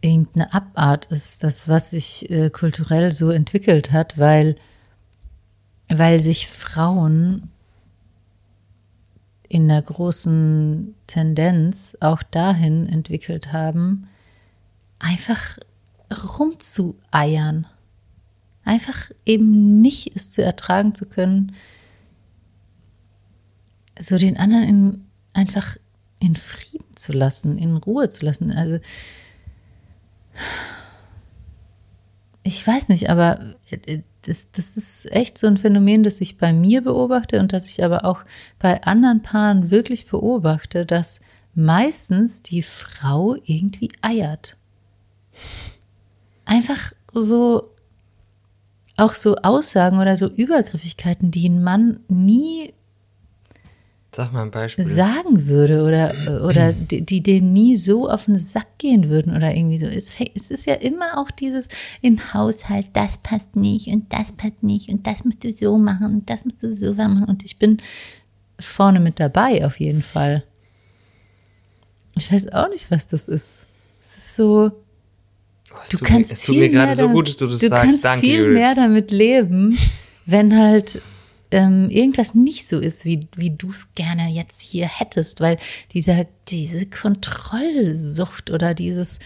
[0.02, 4.56] irgendeine Abart ist, das, was sich äh, kulturell so entwickelt hat, weil
[5.88, 7.52] weil sich Frauen
[9.52, 14.08] in der großen Tendenz auch dahin entwickelt haben,
[14.98, 15.60] einfach
[16.40, 17.68] rumzueiern.
[18.64, 21.54] Einfach eben nicht es zu ertragen zu können,
[24.00, 25.76] so den anderen in, einfach
[26.22, 28.52] in Frieden zu lassen, in Ruhe zu lassen.
[28.52, 28.80] Also
[32.44, 33.56] ich weiß nicht, aber
[34.24, 37.84] das, das ist echt so ein Phänomen, das ich bei mir beobachte und das ich
[37.84, 38.24] aber auch
[38.60, 41.20] bei anderen Paaren wirklich beobachte, dass
[41.54, 44.58] meistens die Frau irgendwie eiert.
[46.46, 47.70] Einfach so.
[48.98, 52.74] auch so Aussagen oder so Übergriffigkeiten, die ein Mann nie
[54.14, 54.84] Sag mal ein Beispiel.
[54.84, 59.56] sagen würde oder, oder die, die dem nie so auf den Sack gehen würden oder
[59.56, 59.86] irgendwie so.
[59.88, 61.70] Es, es ist ja immer auch dieses
[62.02, 66.14] im Haushalt, das passt nicht und das passt nicht und das musst du so machen
[66.16, 67.24] und das musst du so machen.
[67.24, 67.78] Und ich bin
[68.60, 70.44] vorne mit dabei auf jeden Fall.
[72.16, 73.66] Ich weiß auch nicht, was das ist.
[74.02, 74.72] Es ist so,
[75.74, 77.48] Oh, du kannst mir, es tut viel mir gerade mehr so damit- gut, dass du
[77.48, 77.84] das du sagst.
[77.86, 78.54] kannst Danke, viel Judith.
[78.56, 79.78] mehr damit leben,
[80.26, 81.02] wenn halt
[81.52, 85.58] ähm, irgendwas nicht so ist, wie, wie du es gerne jetzt hier hättest, weil
[85.94, 89.20] dieser, diese Kontrollsucht oder dieses,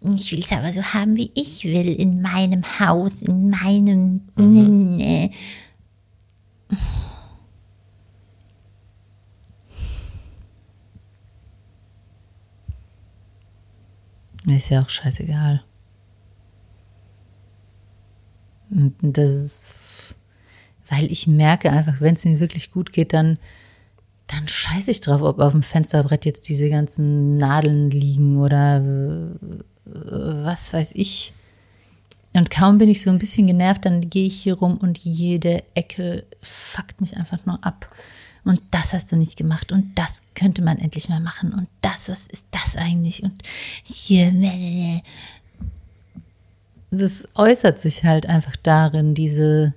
[0.00, 4.22] ich will es aber so haben, wie ich will, in meinem Haus, in meinem.
[4.36, 5.32] Nee.
[14.46, 15.62] Ist ja auch scheißegal.
[18.70, 19.74] Und das ist,
[20.88, 23.38] weil ich merke einfach, wenn es mir wirklich gut geht, dann,
[24.26, 29.90] dann scheiße ich drauf, ob auf dem Fensterbrett jetzt diese ganzen Nadeln liegen oder äh,
[30.44, 31.32] was weiß ich.
[32.34, 35.62] Und kaum bin ich so ein bisschen genervt, dann gehe ich hier rum und jede
[35.74, 37.90] Ecke fuckt mich einfach nur ab.
[38.44, 42.08] Und das hast du nicht gemacht und das könnte man endlich mal machen und das,
[42.08, 43.22] was ist das eigentlich?
[43.22, 43.42] Und
[43.82, 44.32] hier,
[46.90, 49.74] das äußert sich halt einfach darin, diese,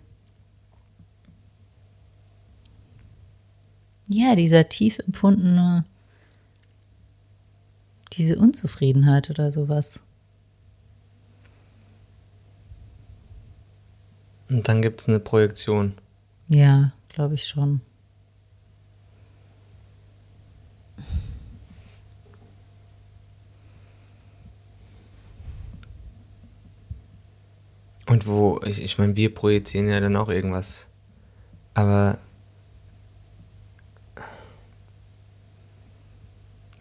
[4.13, 5.86] ja, dieser tief empfundene,
[8.13, 10.04] diese Unzufriedenheit oder sowas.
[14.50, 15.93] Und dann gibt es eine Projektion.
[16.50, 17.82] Ja, glaube ich schon.
[28.08, 30.89] Und wo, ich, ich meine, wir projizieren ja dann auch irgendwas.
[31.74, 32.19] Aber.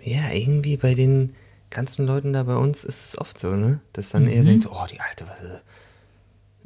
[0.02, 1.34] Ja, irgendwie bei den
[1.70, 3.80] ganzen Leuten da bei uns ist es oft so, ne?
[3.92, 5.62] Dass dann eher denkt, oh, die alte, was ist.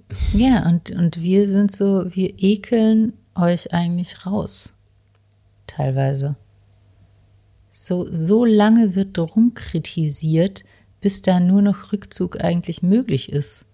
[0.34, 4.74] Ja, und, und wir sind so, wir ekeln euch eigentlich raus.
[5.66, 6.36] Teilweise.
[7.68, 10.64] So, so lange wird drum kritisiert,
[11.00, 13.66] bis da nur noch Rückzug eigentlich möglich ist.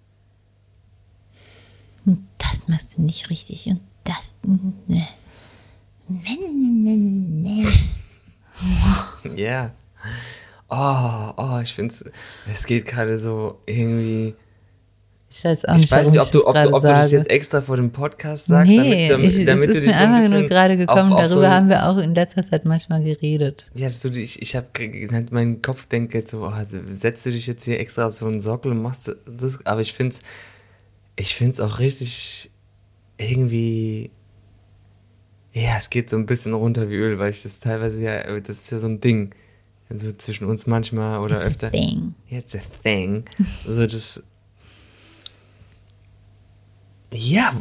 [2.06, 4.36] Und das machst du nicht richtig und das.
[4.86, 5.06] Ne.
[6.08, 7.72] Ne, ne, ne, ne.
[9.36, 9.72] Ja.
[10.68, 12.04] Oh, oh, ich finde es,
[12.50, 14.34] es geht gerade so irgendwie.
[15.32, 17.10] Ich weiß auch nicht, Ich weiß nicht, ob du, das ob, du, ob du das
[17.12, 19.92] jetzt extra vor dem Podcast sagst, Nee, damit, damit, ich, damit es du ist dich
[19.92, 21.12] mir so ein einfach nur gerade gekommen.
[21.12, 23.70] auf, auf Darüber so haben wir auch in letzter Zeit manchmal geredet.
[23.74, 24.66] Ja, dass du dich, ich habe
[25.12, 28.12] halt mein Kopf denkt jetzt so, oh, also setzt du dich jetzt hier extra auf
[28.12, 30.20] so einen Sockel und machst das, aber ich find's,
[31.16, 32.50] ich find's auch richtig
[33.18, 34.10] irgendwie,
[35.52, 38.58] ja, es geht so ein bisschen runter wie Öl, weil ich das teilweise ja, das
[38.58, 39.34] ist ja so ein Ding,
[39.88, 41.70] also zwischen uns manchmal oder It's a öfter.
[41.72, 42.14] thing.
[42.28, 43.24] It's a thing.
[43.66, 44.22] Also das,
[47.12, 47.52] ja,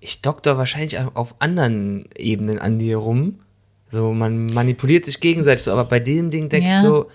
[0.00, 3.40] ich doktor wahrscheinlich auf anderen Ebenen an dir rum.
[3.88, 6.76] So, man manipuliert sich gegenseitig so, aber bei dem Ding denke Ja.
[6.80, 7.10] ich so,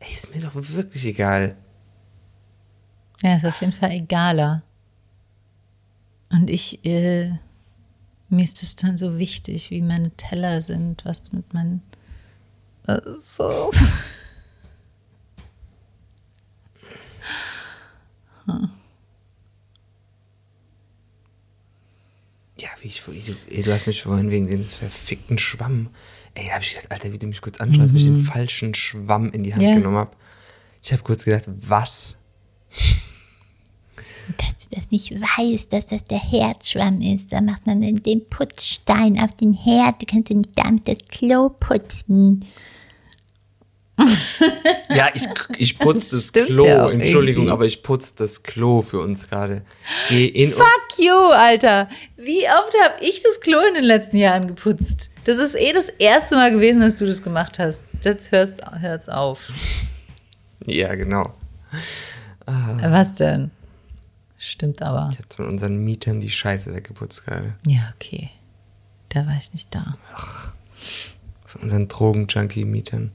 [0.00, 1.56] ey, ist mir doch wirklich egal.
[3.22, 4.62] Ja, ist auf jeden Fall egaler.
[6.30, 7.30] Und ich, äh,
[8.32, 11.82] mir ist das dann so wichtig, wie meine Teller sind, was mit meinen.
[13.14, 13.70] So.
[22.58, 25.88] Ja, wie ich, wie du, ey, du hast mich vorhin wegen dem verfickten Schwamm.
[26.34, 28.74] Ey, da habe ich gedacht, Alter, wie du mich kurz anschaust, wie ich den falschen
[28.74, 29.68] Schwamm in die Hand Mhm.
[29.68, 29.74] Ja.
[29.76, 30.10] genommen habe.
[30.82, 32.18] Ich habe kurz gedacht, was?
[34.38, 37.32] Dass du das nicht weißt, dass das der Herdschwamm ist.
[37.32, 40.00] Da macht man den Putzstein auf den Herd.
[40.00, 42.44] Du kannst ja nicht damit das Klo putzen.
[44.88, 45.22] Ja, ich,
[45.56, 47.52] ich putze das Stimmt Klo, ja Entschuldigung, irgendwie.
[47.52, 49.62] aber ich putze das Klo für uns gerade.
[50.08, 50.56] Geh in uns.
[50.56, 51.88] Fuck you, Alter.
[52.16, 55.10] Wie oft habe ich das Klo in den letzten Jahren geputzt?
[55.24, 57.84] Das ist eh das erste Mal gewesen, dass du das gemacht hast.
[58.02, 59.50] Jetzt hörst, hört's auf.
[60.66, 61.22] Ja, genau.
[62.46, 63.50] Was denn?
[64.44, 65.10] Stimmt aber.
[65.12, 67.54] Ich habe von unseren Mietern die Scheiße weggeputzt gerade.
[67.64, 68.28] Ja, okay.
[69.08, 69.96] Da war ich nicht da.
[71.46, 73.12] Von unseren Drogen-Junkie-Mietern.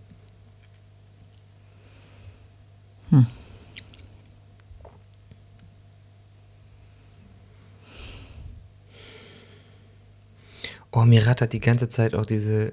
[10.93, 12.71] Oh, mir rattert die ganze Zeit auch diese.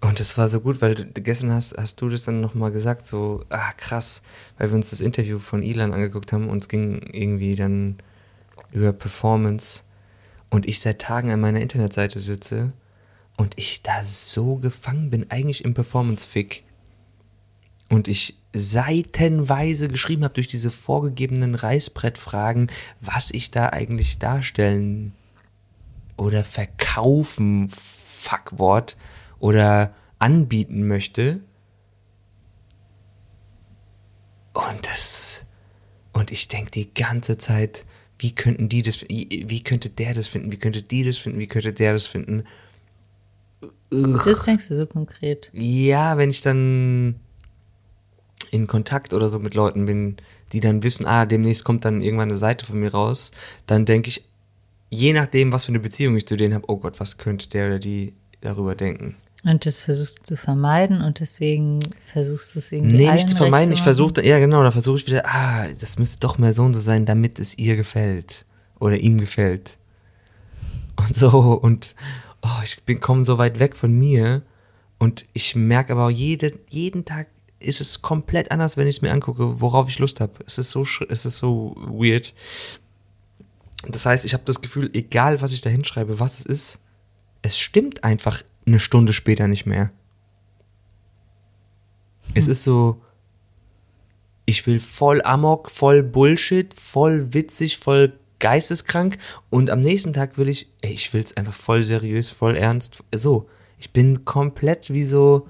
[0.00, 3.06] Und Und das war so gut, weil gestern hast, hast du das dann nochmal gesagt,
[3.06, 4.22] so, ah krass,
[4.56, 7.98] weil wir uns das Interview von Ilan angeguckt haben und es ging irgendwie dann
[8.72, 9.82] über Performance
[10.50, 12.72] und ich seit Tagen an meiner Internetseite sitze
[13.36, 16.64] und ich da so gefangen bin, eigentlich im Performance-Fick.
[17.88, 25.12] Und ich seitenweise geschrieben habe durch diese vorgegebenen Reißbrettfragen, was ich da eigentlich darstellen
[26.16, 28.96] oder verkaufen, Fuckwort,
[29.38, 31.40] oder anbieten möchte.
[34.52, 35.46] Und das,
[36.12, 37.86] und ich denke die ganze Zeit,
[38.18, 41.46] wie könnten die das, wie könnte der das finden, wie könnte die das finden, wie
[41.46, 42.44] könnte der das finden.
[43.90, 45.50] Das denkst du so konkret.
[45.54, 47.20] Ja, wenn ich dann
[48.50, 50.16] in Kontakt oder so mit Leuten bin,
[50.52, 53.30] die dann wissen, ah, demnächst kommt dann irgendwann eine Seite von mir raus,
[53.66, 54.24] dann denke ich,
[54.90, 57.66] je nachdem, was für eine Beziehung ich zu denen habe, oh Gott, was könnte der
[57.66, 59.16] oder die darüber denken.
[59.44, 63.36] Und das versuchst du zu vermeiden und deswegen versuchst du es irgendwie Nee, nicht zu
[63.36, 63.84] vermeiden, ich machen?
[63.84, 66.80] versuche, ja genau, da versuche ich wieder, ah, das müsste doch mehr so und so
[66.80, 68.44] sein, damit es ihr gefällt
[68.80, 69.78] oder ihm gefällt.
[70.96, 71.28] Und so
[71.62, 71.94] und
[72.42, 74.42] oh, ich bin komme so weit weg von mir
[74.98, 77.28] und ich merke aber auch jede, jeden Tag
[77.60, 80.32] ist es komplett anders, wenn ich es mir angucke, worauf ich Lust habe.
[80.46, 82.34] Es ist so es ist so weird.
[83.86, 86.80] Das heißt, ich habe das Gefühl, egal was ich da hinschreibe, was es ist,
[87.42, 89.90] es stimmt einfach eine Stunde später nicht mehr.
[92.34, 93.02] Es ist so,
[94.46, 99.18] ich will voll Amok, voll Bullshit, voll witzig, voll geisteskrank
[99.50, 103.02] und am nächsten Tag will ich, ey, ich will es einfach voll seriös, voll ernst.
[103.14, 105.48] So, ich bin komplett wie so,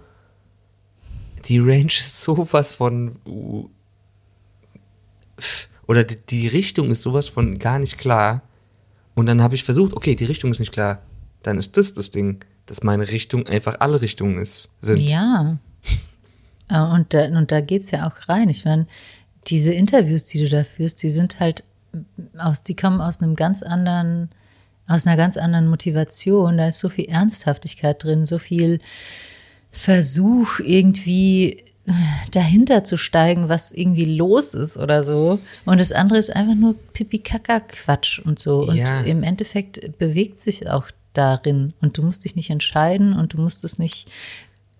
[1.44, 3.16] die Range ist sowas von,
[5.86, 8.42] oder die, die Richtung ist sowas von gar nicht klar.
[9.14, 11.02] Und dann habe ich versucht, okay, die Richtung ist nicht klar.
[11.42, 15.00] Dann ist das das Ding, dass meine Richtung einfach alle Richtungen ist, sind.
[15.00, 15.58] Ja.
[16.70, 18.50] Und da, und da geht's ja auch rein.
[18.50, 18.86] Ich meine,
[19.46, 21.64] diese Interviews, die du da führst, die sind halt
[22.36, 24.28] aus, die kommen aus einem ganz anderen,
[24.86, 26.58] aus einer ganz anderen Motivation.
[26.58, 28.80] Da ist so viel Ernsthaftigkeit drin, so viel
[29.70, 31.64] Versuch, irgendwie
[32.32, 35.38] dahinter zu steigen, was irgendwie los ist oder so.
[35.64, 38.68] Und das andere ist einfach nur Pipi-Kaka-Quatsch und so.
[38.68, 39.00] Und Ja.
[39.00, 40.84] im Endeffekt bewegt sich auch
[41.18, 41.74] darin.
[41.80, 44.10] Und du musst dich nicht entscheiden und du musst es nicht.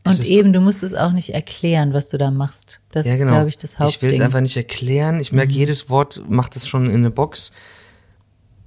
[0.05, 2.81] Und ist eben, du musst es auch nicht erklären, was du da machst.
[2.93, 3.33] Das Ja, ist, genau.
[3.33, 4.19] glaube ich, das Ich will es Hauptding.
[4.19, 4.25] Mhm.
[4.25, 5.21] einfach nicht erklären.
[5.21, 7.53] Ich merke, jedes Wort macht es schon in eine Box.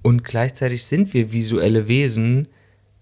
[0.04, 2.48] Und gleichzeitig sind wir visuelle Wesen.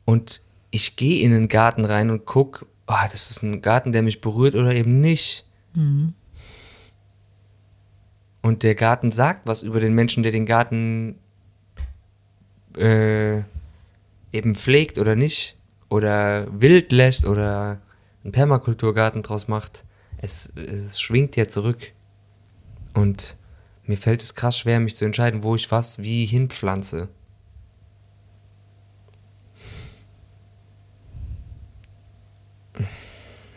[0.06, 4.04] Und ich gehe in den Garten rein und guck, ah, das ist ein Garten, der
[4.04, 5.46] mich berührt oder eben nicht.
[5.74, 6.14] Mhm.
[8.42, 11.16] Und der Garten sagt was über den Menschen, der den Garten
[12.78, 13.42] äh,
[14.32, 15.58] eben pflegt oder nicht.
[15.90, 17.82] Oder wild lässt oder
[18.24, 19.86] einen Permakulturgarten draus macht.
[20.18, 21.94] Es, es schwingt ja zurück.
[22.94, 23.38] Und
[23.84, 27.10] mir fällt es krass schwer, mich zu entscheiden, wo ich was wie hinpflanze.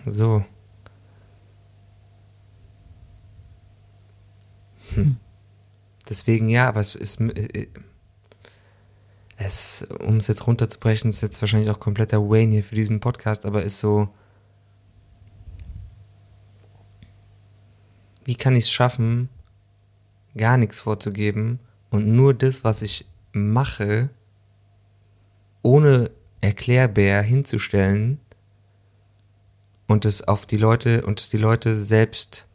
[0.06, 0.44] So.
[4.94, 5.16] Hm.
[6.08, 7.22] Deswegen ja, aber es ist.
[9.44, 13.44] Es, um es jetzt runterzubrechen, ist jetzt wahrscheinlich auch kompletter Wayne hier für diesen Podcast,
[13.44, 14.08] aber ist so.
[18.24, 19.28] Wie kann ich es schaffen,
[20.36, 21.58] gar nichts vorzugeben
[21.90, 24.10] und nur das, was ich mache,
[25.62, 28.20] ohne Erklärbär hinzustellen
[29.88, 32.46] und es auf die Leute und es die Leute selbst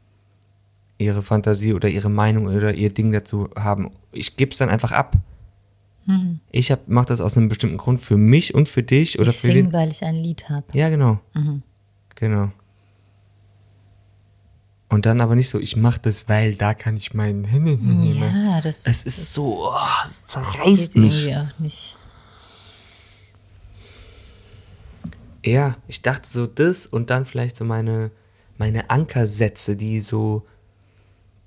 [0.98, 3.92] ihre Fantasie oder ihre Meinung oder ihr Ding dazu haben.
[4.14, 5.18] Ich gebe es dann einfach ab.
[6.52, 9.38] Ich hab, mach das aus einem bestimmten Grund für mich und für dich oder ich
[9.38, 9.74] für singe, den.
[9.74, 10.66] weil ich ein Lied habe.
[10.74, 11.20] Ja, genau.
[12.16, 12.52] Genau.
[14.90, 17.44] Und dann aber nicht so, ich mach das, weil da kann ich meinen.
[17.44, 19.76] Ja, das, Es das ist so, oh,
[20.06, 21.26] es zerreißt mich.
[21.26, 21.98] irgendwie auch nicht.
[25.46, 28.12] Ja, ich dachte so das und dann vielleicht so meine,
[28.58, 30.46] meine Ankersätze, die so,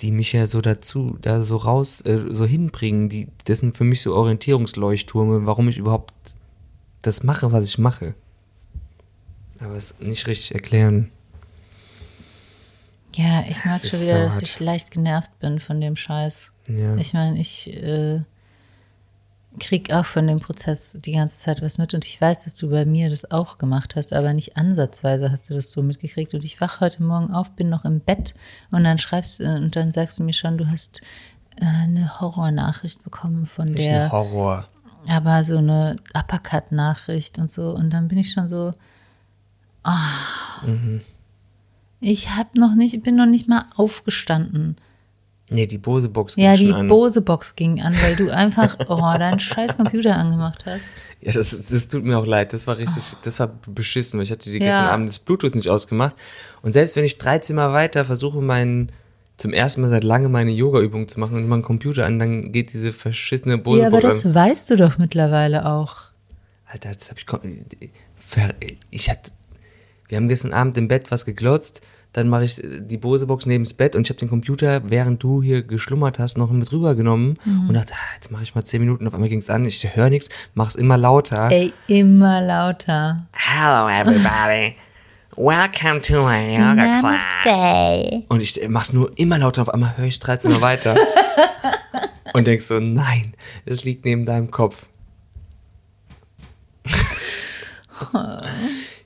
[0.00, 3.84] die mich ja so dazu, da so raus, äh, so hinbringen, die, das sind für
[3.84, 6.12] mich so Orientierungsleuchttürme, warum ich überhaupt
[7.02, 8.14] das mache, was ich mache.
[9.58, 11.10] Aber es nicht richtig erklären.
[13.14, 14.42] Ja, ich merke schon so wieder, dass hart.
[14.42, 16.52] ich leicht genervt bin von dem Scheiß.
[16.68, 16.96] Ja.
[16.96, 18.20] Ich meine, ich äh,
[19.58, 22.70] krieg auch von dem Prozess die ganze Zeit was mit und ich weiß, dass du
[22.70, 26.34] bei mir das auch gemacht hast, aber nicht ansatzweise hast du das so mitgekriegt.
[26.34, 28.34] Und ich wach heute Morgen auf, bin noch im Bett
[28.70, 31.00] und dann schreibst du und dann sagst du mir schon, du hast
[31.60, 34.68] äh, eine Horrornachricht bekommen von Nicht der Horror.
[35.08, 37.70] aber so eine Uppercut-Nachricht und so.
[37.74, 38.72] Und dann bin ich schon so,
[39.82, 39.96] ah,
[41.98, 44.76] Ich hab noch nicht, bin noch nicht mal aufgestanden.
[45.52, 46.86] Nee, die Bose-Box ging Ja, die an.
[46.86, 50.92] Bose-Box ging an, weil du einfach, oh, deinen scheiß Computer angemacht hast.
[51.20, 52.52] Ja, das, das tut mir auch leid.
[52.52, 54.66] Das war richtig, das war beschissen, weil ich hatte dir Ja.
[54.66, 56.14] gestern Abend das Bluetooth nicht ausgemacht.
[56.62, 58.92] Und selbst wenn ich 13 Mal weiter versuche, meinen,
[59.38, 62.72] zum ersten Mal seit langem meine Yoga-Übung zu machen und meinen Computer an, dann geht
[62.72, 63.62] diese verschissene Ja, aber
[64.00, 64.34] Bose-Box das an.
[64.34, 65.96] weißt du doch mittlerweile auch.
[66.66, 67.26] Alter, das hab ich,
[68.90, 69.32] ich hatte,
[70.08, 71.80] wir haben gestern Abend im Bett was geglotzt,
[72.12, 75.22] dann mache ich äh, die Bose-Box neben das Bett und ich habe den Computer, während
[75.22, 77.68] du hier geschlummert hast, noch mit rübergenommen Mhm.
[77.68, 79.96] und dachte, ah, jetzt mache ich mal 10 Minuten, auf einmal ging es an, ich
[79.96, 81.50] höre nichts, mach's immer lauter.
[81.50, 83.16] Ey, immer lauter.
[83.32, 84.74] Hello everybody.
[85.36, 87.22] Welcome to my yoga class.
[87.44, 88.24] Namaste.
[88.28, 90.96] Und ich mach's nur immer lauter, auf einmal höre ich 13 Mal weiter.
[92.34, 93.34] und denk so, nein,
[93.64, 94.88] es liegt neben deinem Kopf.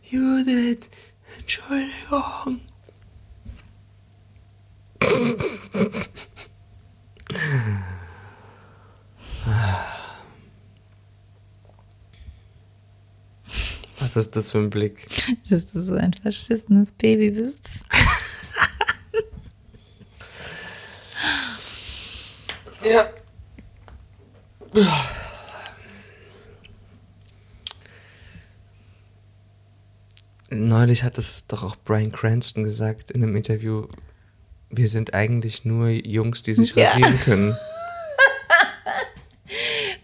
[0.02, 0.88] Judith,
[1.38, 2.60] Entschuldigung.
[14.00, 15.06] Was ist das für ein Blick?
[15.48, 17.68] Dass du so ein verschissenes Baby bist.
[22.84, 23.08] Ja.
[30.50, 33.86] Neulich hat es doch auch Brian Cranston gesagt in einem Interview.
[34.76, 36.86] Wir sind eigentlich nur Jungs, die sich Ja.
[36.86, 37.54] rasieren können.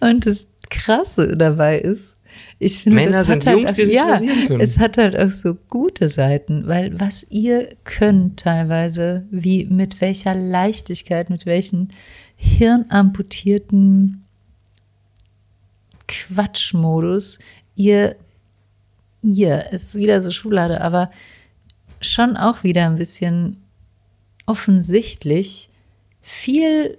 [0.00, 2.16] Und das Krasse dabei ist,
[2.58, 4.60] ich finde, Männer sind halt Jungs, auch, die sich ja, rasieren können.
[4.60, 10.34] Es hat halt auch so gute Seiten, weil was ihr könnt teilweise, wie mit welcher
[10.34, 11.88] Leichtigkeit, mit welchen
[12.36, 14.24] hirnamputierten
[16.06, 17.38] Quatschmodus
[17.76, 18.16] ihr,
[19.22, 21.10] ihr, es ist wieder so Schublade, aber
[22.00, 23.62] schon auch wieder ein bisschen
[24.46, 25.68] offensichtlich
[26.20, 26.96] viel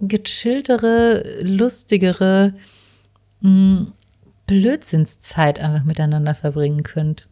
[0.00, 2.54] gechilltere, lustigere
[3.40, 3.86] mh,
[4.46, 7.28] Blödsinnszeit einfach miteinander verbringen könnt.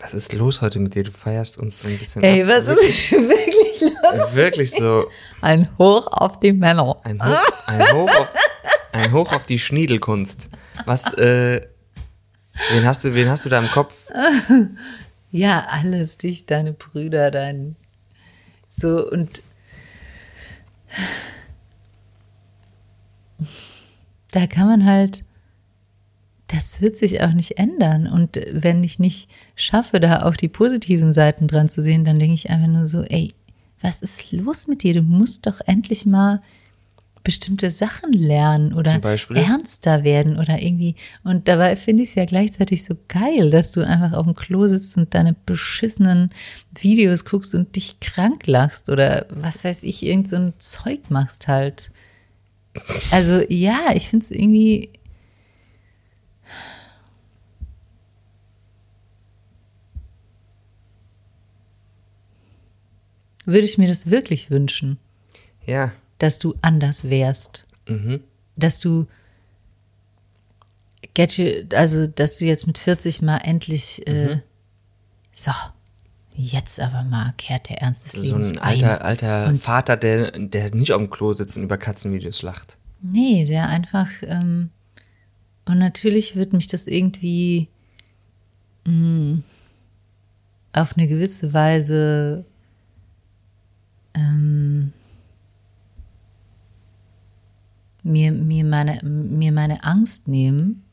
[0.00, 1.04] Was ist los heute mit dir?
[1.04, 2.48] Du feierst uns so ein bisschen Ey, ab.
[2.66, 4.34] was ist wirklich los?
[4.34, 5.06] Wirklich so
[5.40, 6.96] Ein Hoch auf die Männer.
[7.04, 8.28] ein Hoch, ein Hoch, auf,
[8.92, 10.50] ein Hoch auf die Schniedelkunst.
[10.86, 11.60] Was, äh,
[12.72, 14.08] wen hast du, wen hast du da im Kopf?
[15.32, 17.74] Ja, alles, dich, deine Brüder, dein.
[18.68, 19.42] So, und.
[24.30, 25.24] Da kann man halt.
[26.48, 28.06] Das wird sich auch nicht ändern.
[28.06, 32.34] Und wenn ich nicht schaffe, da auch die positiven Seiten dran zu sehen, dann denke
[32.34, 33.32] ich einfach nur so, ey,
[33.80, 34.92] was ist los mit dir?
[34.92, 36.42] Du musst doch endlich mal
[37.24, 39.00] bestimmte Sachen lernen oder
[39.34, 40.96] ernster werden oder irgendwie.
[41.22, 44.66] Und dabei finde ich es ja gleichzeitig so geil, dass du einfach auf dem Klo
[44.66, 46.30] sitzt und deine beschissenen
[46.74, 51.48] Videos guckst und dich krank lachst oder was weiß ich, irgend so ein Zeug machst
[51.48, 51.90] halt.
[53.10, 54.90] Also ja, ich finde es irgendwie.
[63.44, 64.98] Würde ich mir das wirklich wünschen
[65.66, 65.92] Ja.
[66.22, 67.66] Dass du anders wärst.
[68.56, 69.06] Dass du,
[71.14, 74.40] get you, also dass du jetzt mit 40 mal endlich, äh,
[75.30, 75.50] so,
[76.34, 79.06] jetzt aber mal kehrt der Ernst des So Lebens ein alter, ein.
[79.06, 82.78] alter Und- Vater, der, der nicht auf dem Klo sitzt und über Katzenvideos lacht.
[83.02, 84.70] Nee, der einfach, ähm,
[85.64, 87.68] und natürlich wird mich das irgendwie
[88.86, 89.40] mh,
[90.72, 92.44] auf eine gewisse Weise
[94.14, 94.92] ähm,
[98.02, 100.84] mir, mir, meine, mir meine Angst nehmen,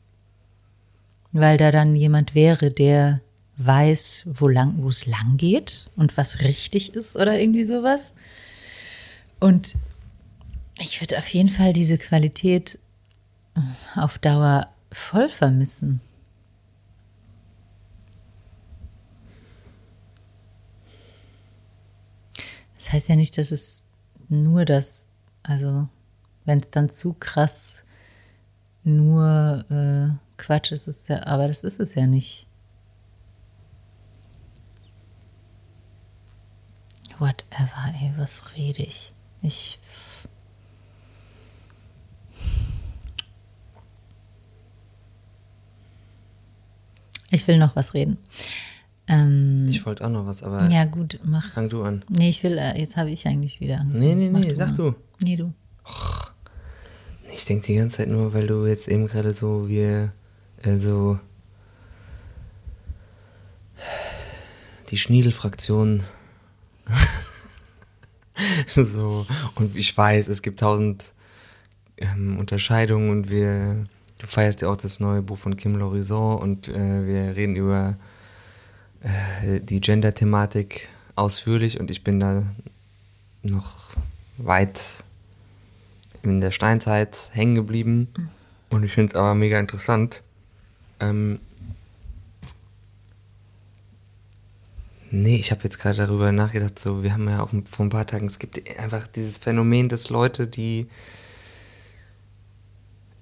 [1.32, 3.20] weil da dann jemand wäre, der
[3.56, 8.12] weiß, wo lang, wo es lang geht und was richtig ist oder irgendwie sowas.
[9.38, 9.74] Und
[10.78, 12.78] ich würde auf jeden Fall diese Qualität
[13.96, 16.00] auf Dauer voll vermissen.
[22.76, 23.86] Das heißt ja nicht, dass es
[24.30, 25.08] nur das,
[25.42, 25.88] also
[26.44, 27.82] wenn es dann zu krass
[28.82, 32.46] nur äh, Quatsch ist, ist ja, aber das ist es ja nicht.
[37.18, 39.12] Whatever, ey, was rede ich?
[39.42, 39.78] Ich
[47.30, 48.18] Ich will noch was reden.
[49.06, 51.52] Ähm, Ich wollte auch noch was, aber ja, gut, mach.
[51.52, 52.02] fang du an.
[52.08, 54.00] Nee, ich will, äh, jetzt habe ich eigentlich wieder angefangen.
[54.18, 54.76] Nee, nee, nee, sag mal.
[54.76, 54.94] du.
[55.22, 55.52] Nee, du.
[57.32, 60.10] Ich denke die ganze Zeit nur, weil du jetzt eben gerade so wie
[60.62, 61.18] äh, so
[64.90, 66.02] die Schniedel-Fraktion.
[68.66, 71.14] so, und ich weiß, es gibt tausend
[71.96, 73.86] ähm, Unterscheidungen und wir,
[74.18, 77.96] du feierst ja auch das neue Buch von Kim Lorison und äh, wir reden über
[79.02, 82.42] äh, die Gender-Thematik ausführlich und ich bin da
[83.42, 83.92] noch
[84.38, 85.04] weit
[86.22, 88.08] in der Steinzeit hängen geblieben
[88.70, 90.22] und ich finde es aber mega interessant.
[91.00, 91.40] Ähm,
[95.10, 98.06] nee, ich habe jetzt gerade darüber nachgedacht, so, wir haben ja auch vor ein paar
[98.06, 100.88] Tagen, es gibt einfach dieses Phänomen, dass Leute, die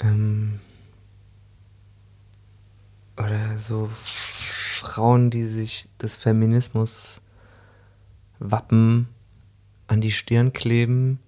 [0.00, 0.60] ähm,
[3.16, 7.22] oder so Frauen, die sich des Feminismus
[8.38, 9.08] Wappen
[9.88, 11.18] an die Stirn kleben,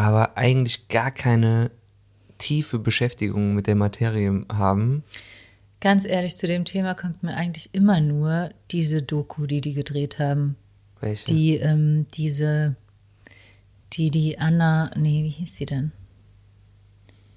[0.00, 1.70] aber eigentlich gar keine
[2.38, 5.04] tiefe Beschäftigung mit der Materie haben.
[5.80, 10.18] Ganz ehrlich, zu dem Thema kommt mir eigentlich immer nur diese Doku, die die gedreht
[10.18, 10.56] haben.
[11.00, 11.26] Welche?
[11.26, 12.76] Die, ähm, diese,
[13.92, 15.92] die, die Anna, nee, wie hieß sie denn?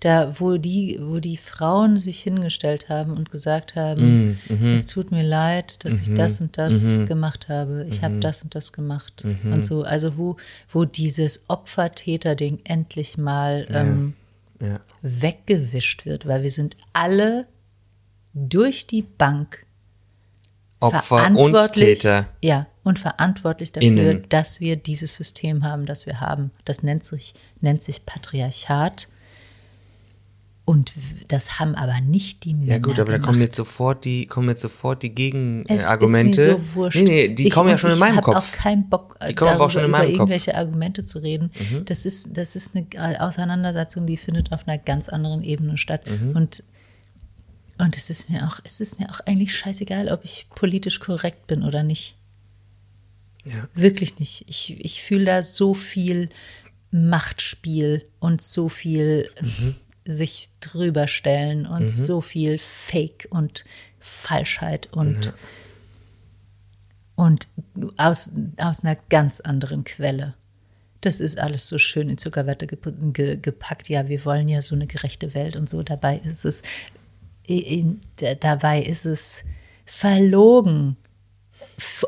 [0.03, 4.73] Da, wo die, wo die Frauen sich hingestellt haben und gesagt haben, Mm, mhm.
[4.73, 7.85] es tut mir leid, dass ich das und das gemacht habe.
[7.87, 8.05] Ich Mhm.
[8.05, 9.23] habe das und das gemacht.
[9.43, 10.35] Und so, also wo,
[10.71, 14.13] wo dieses Opfer-Täter-Ding endlich mal ähm,
[14.61, 14.79] ja.
[15.01, 17.47] weggewischt wird, weil wir sind alle
[18.33, 19.65] durch die Bank
[20.79, 22.27] Opfer und verantwortlich, Täter.
[22.43, 24.25] Ja, und verantwortlich dafür, Innen.
[24.27, 26.51] dass wir dieses System haben, das wir haben.
[26.65, 29.07] Das nennt sich, nennt sich Patriarchat.
[30.65, 30.93] Und
[31.27, 32.71] das haben aber nicht die Männer.
[32.71, 33.27] Ja gut, aber da gemacht.
[33.27, 36.51] kommen jetzt sofort die, kommen jetzt sofort die Gegenargumente.
[36.53, 37.01] So wurscht.
[37.01, 38.35] Nee, nee, die ich, kommen ja schon in ich meinem Kopf.
[38.37, 40.13] auch keinen Bock, äh, Die kommen aber auch schon in über meinem Kopf.
[40.13, 40.19] Mhm.
[40.21, 41.51] irgendwelche Argumente zu reden.
[41.83, 46.03] Das, ist, das ist eine Auseinandersetzung, die findet auf einer ganz anderen Ebene statt.
[46.09, 46.33] Mhm.
[46.33, 46.63] Und,
[47.79, 51.45] und es ist mir auch, es ist mir auch eigentlich scheißegal, ob ich politisch korrekt
[51.45, 52.15] bin oder nicht.
[53.43, 53.67] Ja.
[53.73, 54.45] Wirklich nicht.
[54.47, 56.29] Ich, ich fühle da so viel
[56.91, 59.75] Machtspiel und so viel Mhm.
[60.05, 63.63] Sich drüber stellen und so viel Fake und
[63.99, 65.33] Falschheit und,
[67.15, 67.47] und
[67.97, 70.33] aus, aus einer ganz anderen Quelle.
[71.01, 73.89] Das ist alles so schön in Zuckerwatte gep- ge, gepackt.
[73.89, 75.83] Ja, wir wollen ja so eine gerechte Welt und so.
[75.83, 76.63] Dabei ist es,
[78.39, 79.43] dabei ist es
[79.85, 80.95] verlogen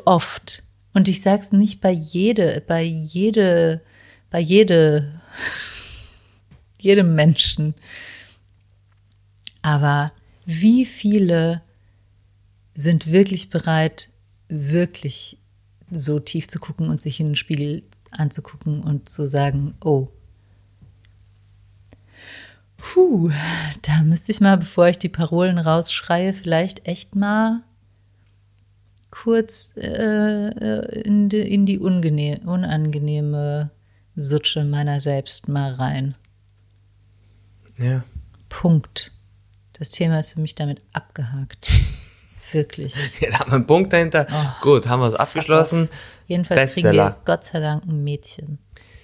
[0.04, 0.62] oft.
[0.94, 3.82] Und ich sag's nicht bei jede, bei jede,
[4.30, 5.20] bei jede,
[6.80, 7.74] jedem Menschen.
[9.62, 10.12] Aber
[10.44, 11.62] wie viele
[12.74, 14.10] sind wirklich bereit,
[14.48, 15.38] wirklich
[15.90, 20.08] so tief zu gucken und sich in den Spiegel anzugucken und zu sagen, oh,
[22.76, 23.30] puh,
[23.82, 27.62] da müsste ich mal, bevor ich die Parolen rausschreie, vielleicht echt mal
[29.10, 33.70] kurz äh, äh, in die, in die unangenehme
[34.14, 36.14] Sutsche meiner selbst mal rein.
[37.78, 38.04] Ja.
[38.48, 39.12] Punkt.
[39.74, 41.68] Das Thema ist für mich damit abgehakt.
[42.52, 42.94] Wirklich.
[43.20, 44.26] ja, da haben wir einen Punkt dahinter.
[44.62, 45.88] Gut, haben wir es abgeschlossen.
[46.28, 47.16] Jedenfalls kriegen Bestseller.
[47.16, 48.58] wir Gott sei Dank ein Mädchen.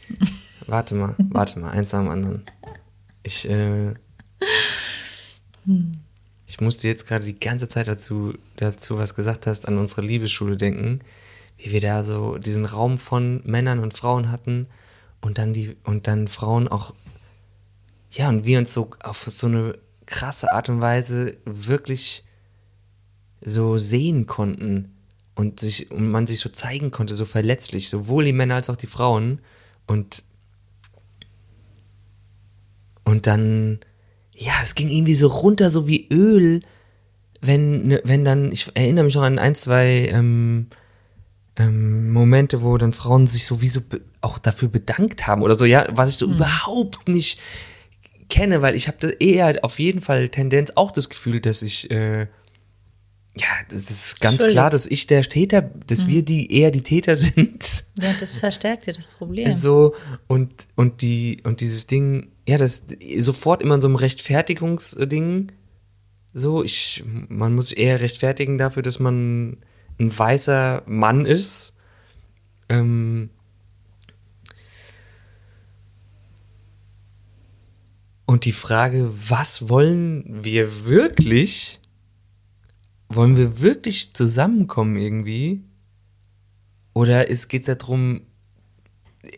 [0.67, 2.45] Warte mal, warte mal, eins dem anderen.
[3.25, 3.95] Ich, äh,
[6.47, 10.57] ich musste jetzt gerade die ganze Zeit dazu, dazu, was gesagt hast, an unsere Liebesschule
[10.57, 11.01] denken,
[11.57, 14.69] wie wir da so diesen Raum von Männern und Frauen hatten
[15.21, 16.95] und dann die, und dann Frauen auch,
[18.13, 22.25] ja, und wir uns so auf so eine krasse Art und Weise wirklich
[23.41, 24.95] so sehen konnten
[25.35, 28.77] und sich und man sich so zeigen konnte, so verletzlich, sowohl die Männer als auch
[28.77, 29.41] die Frauen.
[29.87, 30.25] Und
[33.05, 33.81] und dann
[34.37, 36.63] ja, es ging irgendwie so runter, so wie Öl,
[37.41, 40.67] wenn ne- wenn dann ich erinnere mich noch an ein zwei ähm,
[41.57, 43.81] ähm, Momente, wo dann Frauen sich sowieso
[44.21, 47.41] auch dafür bedankt haben oder so, ja, was ich so überhaupt nicht
[48.33, 51.91] kenne, weil ich habe da eher auf jeden Fall Tendenz auch das Gefühl, dass ich
[51.91, 52.27] äh,
[53.35, 57.17] ja, das ist ganz klar, dass ich der Täter, dass wir die eher die Täter
[57.17, 57.85] sind.
[58.01, 59.53] Ja, das verstärkt ja das Problem.
[59.53, 59.95] So
[60.29, 62.83] und und die und dieses Ding, ja, das
[63.19, 65.53] sofort immer in so einem Rechtfertigungsding.
[66.33, 69.59] So, ich man muss sich eher rechtfertigen dafür, dass man
[70.01, 71.77] ein weißer Mann ist.
[72.71, 73.29] Ähm,
[78.33, 81.81] und die Frage, was wollen wir wirklich?
[83.09, 85.63] Wollen wir wirklich zusammenkommen irgendwie?
[86.95, 88.23] Oder geht es darum,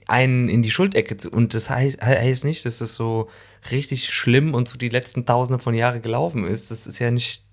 [0.06, 1.30] einen in die Schuldecke zu.
[1.30, 3.28] Und das heißt, he- heißt nicht, dass das so
[3.70, 6.70] richtig schlimm und so die letzten Tausende von Jahren gelaufen ist.
[6.70, 7.44] Das ist ja nicht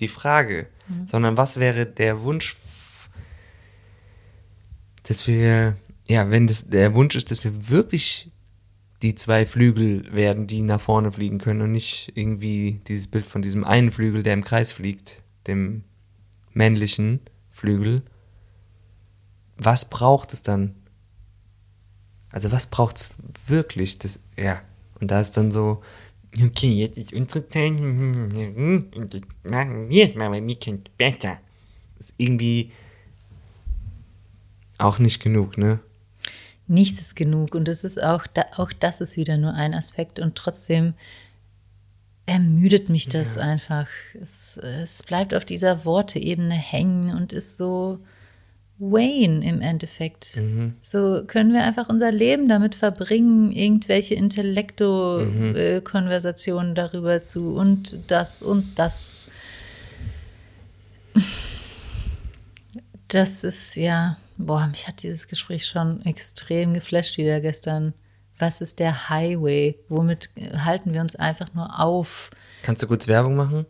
[0.00, 0.66] die Frage.
[1.06, 2.56] Sondern was wäre der Wunsch
[5.04, 5.76] dass wir,
[6.06, 8.30] ja, wenn das der Wunsch ist, dass wir wirklich
[9.02, 13.42] die zwei Flügel werden, die nach vorne fliegen können und nicht irgendwie dieses Bild von
[13.42, 15.84] diesem einen Flügel, der im Kreis fliegt, dem
[16.52, 17.20] männlichen
[17.50, 18.02] Flügel.
[19.56, 20.74] Was braucht es dann?
[22.32, 23.14] Also was braucht es
[23.46, 23.98] wirklich?
[23.98, 24.60] Das, ja,
[25.00, 25.82] und da ist dann so,
[26.44, 31.38] okay, jetzt ist unsere Zeit und das machen wir mal, weil wir können es besser.
[31.98, 32.72] Ist irgendwie
[34.78, 35.80] auch nicht genug, ne?
[36.68, 40.20] Nichts ist genug und es ist auch, da, auch das ist wieder nur ein Aspekt
[40.20, 40.94] und trotzdem
[42.26, 43.88] ermüdet mich das einfach.
[44.20, 48.00] Es, es bleibt auf dieser Worteebene hängen und ist so
[48.78, 50.40] Wayne im Endeffekt.
[50.80, 58.78] So können wir einfach unser Leben damit verbringen, irgendwelche Intellekto-Konversationen darüber zu und das und
[58.78, 59.26] das.
[63.08, 67.94] Das ist ja, boah, mich hat dieses Gespräch schon extrem geflasht wieder gestern.
[68.38, 69.76] Was ist der Highway?
[69.88, 72.30] Womit äh, halten wir uns einfach nur auf?
[72.62, 73.66] Kannst du kurz Werbung machen?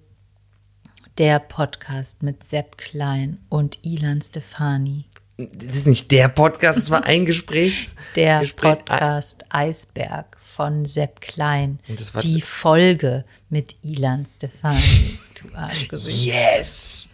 [1.16, 5.06] Der Podcast mit Sepp Klein und Ilan Stefani.
[5.38, 7.94] Das ist nicht der Podcast, das war ein Gespräch.
[8.16, 11.78] Der Gespräch- Podcast Eisberg von Sepp Klein.
[11.88, 15.18] Und das war- Die Folge mit Ilan Stefani.
[15.40, 16.24] Du Arschgesicht.
[16.26, 17.08] Yes!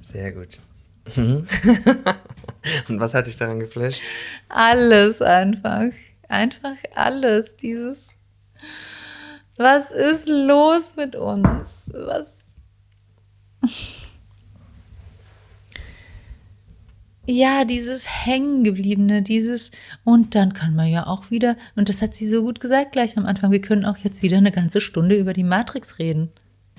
[0.00, 0.60] Sehr gut.
[1.16, 1.46] Mhm.
[2.88, 4.02] Und was hat dich daran geflasht?
[4.48, 5.90] Alles einfach.
[6.28, 7.56] Einfach alles.
[7.56, 8.16] Dieses.
[9.56, 11.90] Was ist los mit uns?
[11.94, 12.56] Was.
[17.30, 19.70] Ja, dieses Hängengebliebene, dieses,
[20.02, 23.18] und dann kann man ja auch wieder, und das hat sie so gut gesagt gleich
[23.18, 26.30] am Anfang, wir können auch jetzt wieder eine ganze Stunde über die Matrix reden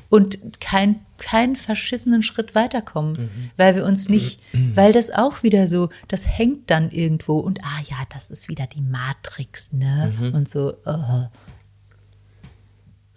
[0.09, 4.41] und kein, keinen verschissenen Schritt weiterkommen, weil wir uns nicht,
[4.75, 8.65] weil das auch wieder so, das hängt dann irgendwo und ah ja, das ist wieder
[8.67, 10.13] die Matrix, ne?
[10.33, 11.27] Und so, oh.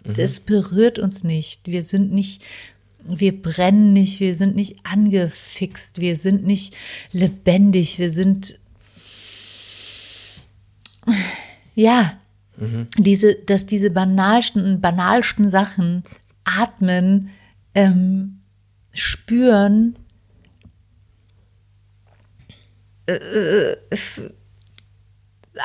[0.05, 1.61] Das berührt uns nicht.
[1.65, 2.43] Wir sind nicht,
[3.05, 6.75] wir brennen nicht, wir sind nicht angefixt, wir sind nicht
[7.11, 8.59] lebendig, wir sind
[11.75, 12.17] ja,
[12.97, 16.03] diese, dass diese banalsten, banalsten Sachen
[16.43, 17.29] atmen,
[17.75, 18.39] ähm,
[18.93, 19.97] spüren,
[23.07, 23.77] äh, äh,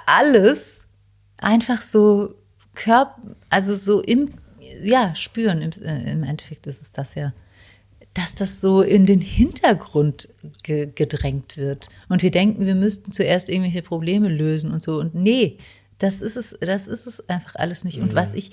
[0.07, 0.85] alles
[1.37, 2.35] einfach so
[2.75, 3.21] Körper,
[3.51, 4.31] also so im,
[4.83, 7.33] ja, spüren, im, äh, im Endeffekt ist es das ja,
[8.15, 10.29] dass das so in den Hintergrund
[10.63, 11.89] ge gedrängt wird.
[12.09, 14.99] Und wir denken, wir müssten zuerst irgendwelche Probleme lösen und so.
[14.99, 15.59] Und nee,
[15.99, 17.99] das ist es, das ist es einfach alles nicht.
[17.99, 18.53] Und was ich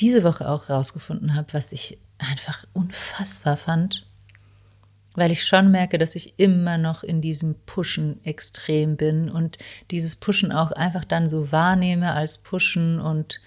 [0.00, 4.06] diese Woche auch rausgefunden habe, was ich einfach unfassbar fand,
[5.14, 9.58] weil ich schon merke, dass ich immer noch in diesem Pushen extrem bin und
[9.90, 13.40] dieses Pushen auch einfach dann so wahrnehme als Pushen und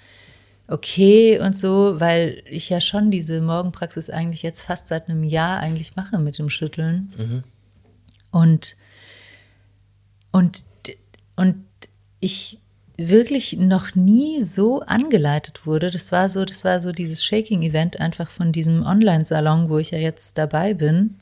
[0.67, 5.59] okay und so, weil ich ja schon diese Morgenpraxis eigentlich jetzt fast seit einem Jahr
[5.59, 7.13] eigentlich mache mit dem Schütteln.
[8.31, 8.75] Und,
[10.31, 10.63] und,
[11.35, 11.63] und
[12.19, 12.59] ich
[12.97, 15.91] wirklich noch nie so angeleitet wurde.
[15.91, 19.97] Das war so, das war so dieses Shaking-Event einfach von diesem Online-Salon, wo ich ja
[19.97, 21.15] jetzt dabei bin,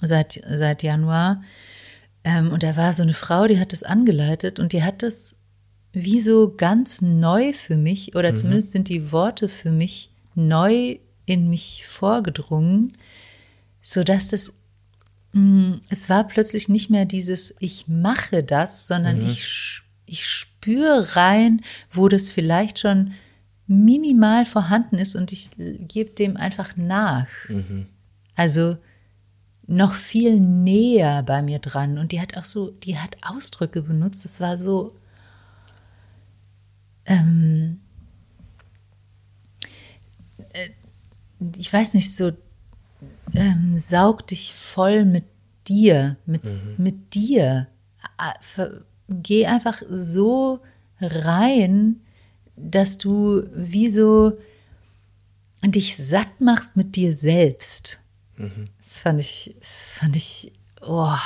[0.00, 1.42] seit, seit Januar.
[2.24, 5.38] Ähm, und da war so eine Frau, die hat das angeleitet und die hat das
[5.92, 11.48] wie so ganz neu für mich, oder zumindest sind die Worte für mich neu in
[11.48, 12.96] mich vorgedrungen,
[13.80, 14.58] sodass das,
[15.32, 20.55] mh, es war plötzlich nicht mehr dieses, ich mache das, sondern ich, sch- ich spüre
[20.68, 21.60] rein,
[21.90, 23.12] wo das vielleicht schon
[23.66, 27.28] minimal vorhanden ist und ich gebe dem einfach nach.
[28.36, 28.76] Also
[29.66, 31.98] noch viel näher bei mir dran.
[31.98, 34.24] Und die hat auch so, die hat Ausdrücke benutzt.
[34.24, 34.94] Es war so,
[37.06, 37.80] ähm,
[40.52, 40.70] äh,
[41.58, 42.30] ich weiß nicht, so
[43.34, 45.24] ähm, saug dich voll mit
[45.68, 46.44] dir, mit,
[46.78, 47.66] mit dir.
[48.40, 50.60] Ver- Geh einfach so
[51.00, 52.00] rein,
[52.56, 54.38] dass du wie so
[55.62, 58.00] dich satt machst mit dir selbst.
[58.78, 60.52] Das fand ich, das fand ich,
[60.82, 61.16] oh,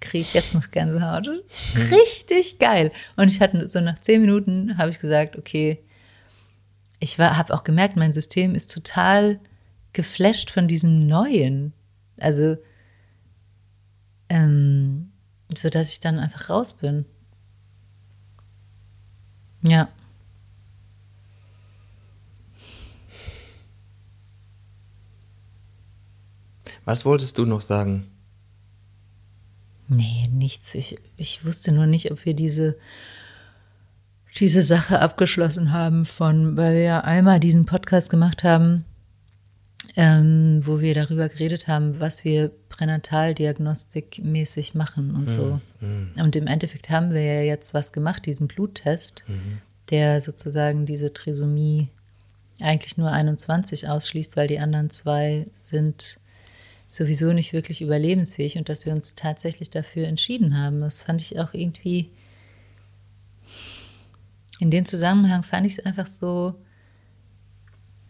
[0.00, 1.28] kriege ich jetzt noch Gänsehaut.
[1.90, 2.92] Richtig geil.
[3.16, 5.82] Und ich hatte so nach zehn Minuten habe ich gesagt, okay,
[7.00, 9.40] ich habe auch gemerkt, mein System ist total
[9.92, 11.72] geflasht von diesem Neuen.
[12.18, 12.56] Also,
[14.28, 15.11] ähm,
[15.58, 17.04] so dass ich dann einfach raus bin.
[19.62, 19.88] Ja.
[26.84, 28.08] Was wolltest du noch sagen?
[29.88, 30.74] Nee, nichts.
[30.74, 32.76] Ich, ich wusste nur nicht, ob wir diese,
[34.38, 38.84] diese Sache abgeschlossen haben von, weil wir ja einmal diesen Podcast gemacht haben,
[39.96, 45.60] ähm, wo wir darüber geredet haben, was wir pränataldiagnostikmäßig machen und so.
[46.22, 49.24] Und im Endeffekt haben wir ja jetzt was gemacht, diesen Bluttest,
[49.90, 51.88] der sozusagen diese Trisomie
[52.60, 56.18] eigentlich nur 21 ausschließt, weil die anderen zwei sind
[56.86, 60.80] sowieso nicht wirklich überlebensfähig und dass wir uns tatsächlich dafür entschieden haben.
[60.80, 62.10] Das fand ich auch irgendwie,
[64.60, 66.54] in dem Zusammenhang fand ich es einfach so,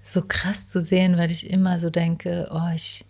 [0.02, 3.04] so krass zu sehen, weil ich immer so denke, oh, ich,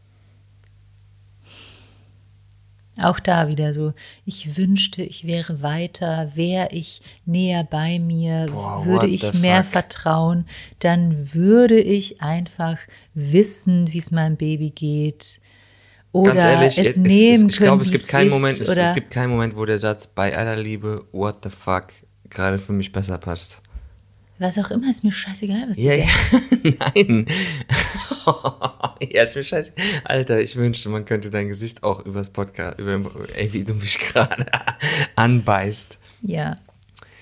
[3.00, 3.94] auch da wieder so,
[4.26, 9.72] ich wünschte, ich wäre weiter, wäre ich näher bei mir, Boah, würde ich mehr fuck?
[9.72, 10.46] vertrauen,
[10.80, 12.76] dann würde ich einfach
[13.14, 15.40] wissen, wie es meinem Baby geht.
[16.12, 18.68] Oder Ganz ehrlich, es es, nehmen ich können, glaube, es gibt keinen ist, Moment, es,
[18.68, 21.86] es gibt keinen Moment, wo der Satz bei aller Liebe, what the fuck,
[22.28, 23.61] gerade für mich besser passt.
[24.38, 27.26] Was auch immer, ist mir scheißegal, was Ja, du ja, nein.
[29.10, 29.72] ja, ist mir scheiße.
[30.04, 33.00] Alter, ich wünschte, man könnte dein Gesicht auch übers Podcast, über,
[33.34, 34.46] ey, wie du mich gerade
[35.16, 35.98] anbeißt.
[36.22, 36.58] Ja,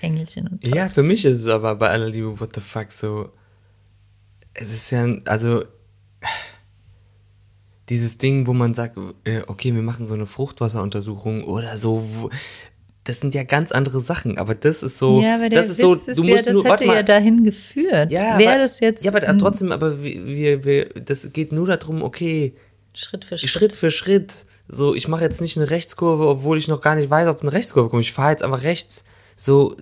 [0.01, 1.03] Engelchen und Ja, Teufel.
[1.03, 3.31] für mich ist es aber bei aller Liebe, what the fuck, so.
[4.53, 5.63] Es ist ja, also.
[7.89, 8.95] Dieses Ding, wo man sagt,
[9.25, 12.29] äh, okay, wir machen so eine Fruchtwasseruntersuchung oder so.
[13.03, 15.21] Das sind ja ganz andere Sachen, aber das ist so.
[15.21, 17.03] ja, aber das ist Witz so, ist du ja, musst das nur, hätte mal, ja
[17.03, 18.11] dahin geführt.
[18.11, 22.53] ja, Wäre das jetzt Ja, aber trotzdem, aber wir, wir, das geht nur darum, okay,
[22.93, 23.49] Schritt für Schritt.
[23.49, 24.45] Schritt für Schritt.
[24.67, 27.53] So, ich mache jetzt nicht eine Rechtskurve, obwohl ich noch gar nicht weiß, ob eine
[27.53, 28.03] Rechtskurve kommt.
[28.03, 29.03] Ich fahre jetzt einfach rechts.
[29.35, 29.75] So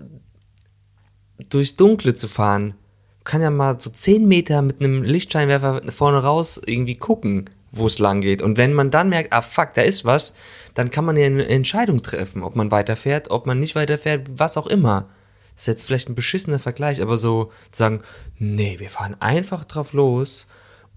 [1.50, 2.76] durchs Dunkle zu fahren.
[3.24, 8.00] Kann ja mal so 10 Meter mit einem Lichtscheinwerfer vorne raus irgendwie gucken, wo es
[8.00, 8.42] lang geht.
[8.42, 10.34] Und wenn man dann merkt, ah fuck, da ist was,
[10.74, 14.58] dann kann man ja eine Entscheidung treffen, ob man weiterfährt, ob man nicht weiterfährt, was
[14.58, 15.10] auch immer.
[15.54, 18.02] Das ist jetzt vielleicht ein beschissener Vergleich, aber so zu sagen,
[18.38, 20.48] nee, wir fahren einfach drauf los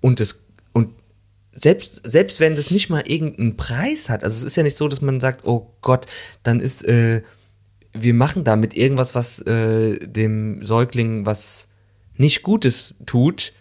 [0.01, 0.95] und es und
[1.53, 4.89] selbst, selbst wenn das nicht mal irgendeinen Preis hat, also es ist ja nicht so,
[4.89, 6.07] dass man sagt, oh Gott,
[6.43, 7.23] dann ist, äh,
[7.93, 11.69] wir machen damit irgendwas, was äh, dem Säugling was
[12.17, 13.53] nicht Gutes tut.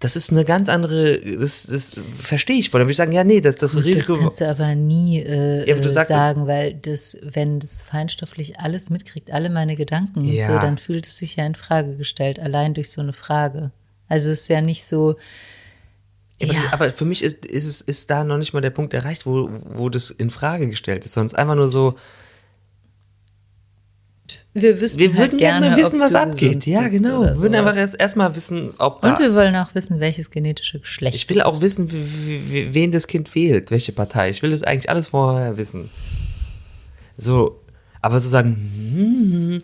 [0.00, 2.80] Das ist eine ganz andere, das, das verstehe ich voll.
[2.80, 4.16] Dann würde ich sagen, ja, nee, das, das Gut, das Risiko.
[4.18, 8.88] kannst du aber nie äh, Ja, aber äh, sagen, weil das, wenn das feinstofflich alles
[8.88, 10.54] mitkriegt, alle meine Gedanken und Ja.
[10.54, 13.72] so, dann fühlt es sich ja in Frage gestellt, allein durch so eine Frage.
[14.08, 15.16] Also es ist ja nicht so,
[16.40, 18.94] Ja, aber, das, aber für mich ist, ist, ist da noch nicht mal der Punkt
[18.94, 21.96] erreicht, wo, wo das in Frage gestellt ist, sondern es ist einfach nur so,
[24.52, 26.66] wir wüssten wir halt würden gerne gerne wissen, was abgeht.
[26.66, 27.22] Ja, genau.
[27.22, 27.58] Wir würden so.
[27.58, 31.14] einfach erst erstmal wissen, ob Und wir wollen auch wissen, welches genetische Geschlecht.
[31.14, 34.30] Ich will auch wissen, wen das Kind wählt, welche Partei.
[34.30, 35.88] Ich will das eigentlich alles vorher wissen.
[37.16, 37.60] So,
[38.02, 38.56] aber so sagen,
[38.94, 39.58] hm,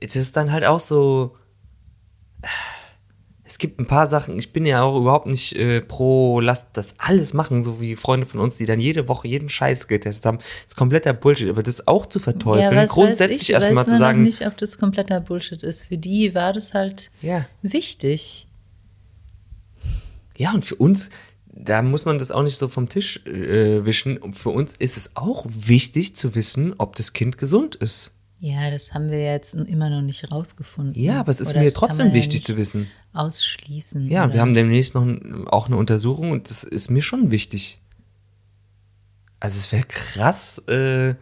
[0.00, 1.36] es ist dann halt auch so.
[3.52, 6.94] Es gibt ein paar Sachen, ich bin ja auch überhaupt nicht äh, pro, lasst das
[6.96, 10.38] alles machen, so wie Freunde von uns, die dann jede Woche jeden Scheiß getestet haben.
[10.38, 13.84] Das ist kompletter Bullshit, aber das auch zu verteufeln, was grundsätzlich weiß ich, erstmal weiß
[13.84, 15.82] zu man noch sagen, nicht, ob das kompletter Bullshit ist.
[15.82, 17.44] Für die war das halt ja.
[17.60, 18.48] wichtig.
[20.38, 21.10] Ja, und für uns,
[21.52, 24.16] da muss man das auch nicht so vom Tisch äh, wischen.
[24.16, 28.12] Und für uns ist es auch wichtig zu wissen, ob das Kind gesund ist.
[28.44, 31.00] Ja, das haben wir ja jetzt immer noch nicht rausgefunden.
[31.00, 32.90] Ja, aber es ist Oder mir trotzdem ja wichtig nicht zu wissen.
[33.12, 34.08] Ausschließen.
[34.08, 34.34] Ja, und oder?
[34.34, 37.80] wir haben demnächst noch ein, auch eine Untersuchung und das ist mir schon wichtig.
[39.38, 41.14] Also es wäre krass äh,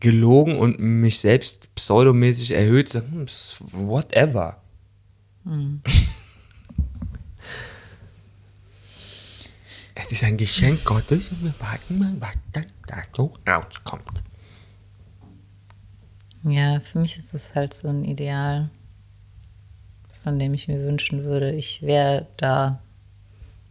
[0.00, 4.60] gelogen und mich selbst pseudomäßig erhöht, zu sagen, hm, whatever.
[9.94, 14.24] Es ist ein Geschenk Gottes und wir warten mal, was dann da so rauskommt.
[16.44, 18.68] Ja, für mich ist das halt so ein Ideal,
[20.22, 22.82] von dem ich mir wünschen würde, ich wäre da.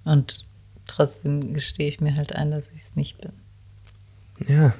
[0.05, 0.45] Und
[0.86, 3.32] trotzdem gestehe ich mir halt ein, dass ich es nicht bin.
[4.47, 4.74] Ja.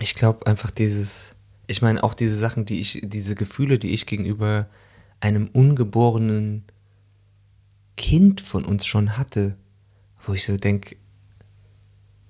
[0.00, 1.34] Ich glaube einfach dieses,
[1.66, 4.68] ich meine auch diese Sachen, die ich, diese Gefühle, die ich gegenüber
[5.18, 6.62] einem ungeborenen
[7.96, 9.56] Kind von uns schon hatte,
[10.24, 10.96] wo ich so denke,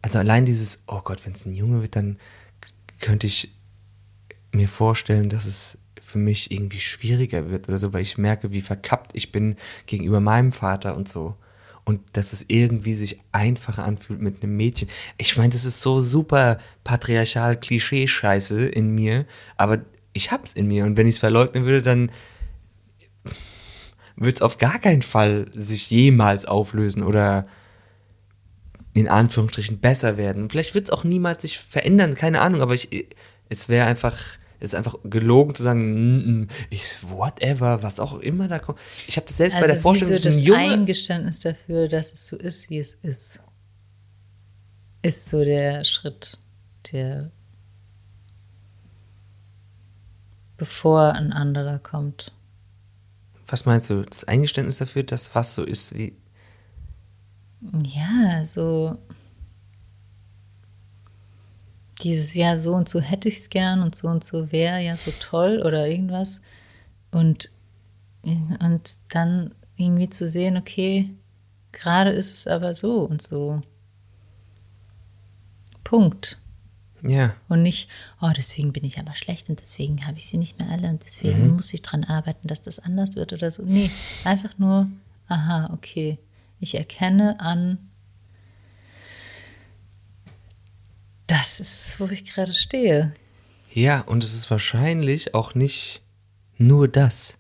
[0.03, 2.19] also allein dieses, oh Gott, wenn es ein Junge wird, dann
[3.01, 3.55] könnte ich
[4.53, 8.61] mir vorstellen, dass es für mich irgendwie schwieriger wird oder so, weil ich merke, wie
[8.61, 11.37] verkappt ich bin gegenüber meinem Vater und so.
[11.85, 14.89] Und dass es irgendwie sich einfacher anfühlt mit einem Mädchen.
[15.17, 19.27] Ich meine, das ist so super patriarchal Klischee-Scheiße in mir,
[19.57, 19.81] aber
[20.13, 20.85] ich hab's in mir.
[20.85, 22.11] Und wenn ich es verleugnen würde, dann
[24.17, 27.47] wird es auf gar keinen Fall sich jemals auflösen oder
[28.99, 30.51] in Anführungsstrichen besser werden.
[30.51, 33.07] Vielleicht wird es auch niemals sich verändern, keine Ahnung, aber ich,
[33.49, 34.17] es wäre einfach,
[34.61, 38.79] es ist einfach gelogen zu sagen, ich, whatever, was auch immer da kommt.
[39.07, 42.27] Ich habe das selbst bei der Also Vorstellung, dass das Junge, Eingeständnis dafür, dass es
[42.27, 43.41] so ist, wie es ist,
[45.03, 46.39] ist so der Schritt,
[46.93, 47.31] der
[50.57, 52.33] bevor ein anderer kommt.
[53.47, 56.17] was meinst du, das Eingeständnis dafür, dass was so ist, wie,
[57.61, 58.99] Ja, so
[62.03, 64.97] dieses ja so und so hätte ich es gern und so und so wäre ja
[64.97, 66.41] so toll oder irgendwas
[67.11, 67.51] und
[68.61, 71.15] und dann irgendwie zu sehen, okay,
[71.73, 73.63] gerade ist es aber so und so.
[75.85, 76.39] Punkt.
[77.03, 77.89] ja, Und nicht,
[78.21, 81.05] oh, deswegen bin ich aber schlecht und deswegen habe ich sie nicht mehr alle und
[81.05, 83.63] deswegen muss ich dran arbeiten, dass das anders wird oder so.
[83.63, 83.91] Nee,
[84.25, 84.91] einfach nur,
[85.29, 86.19] aha, okay.
[86.61, 87.79] Ich erkenne an,
[91.27, 93.15] das ist es, wo ich gerade stehe.
[93.73, 96.03] ja, und es ist wahrscheinlich auch nicht
[96.57, 97.39] nur das.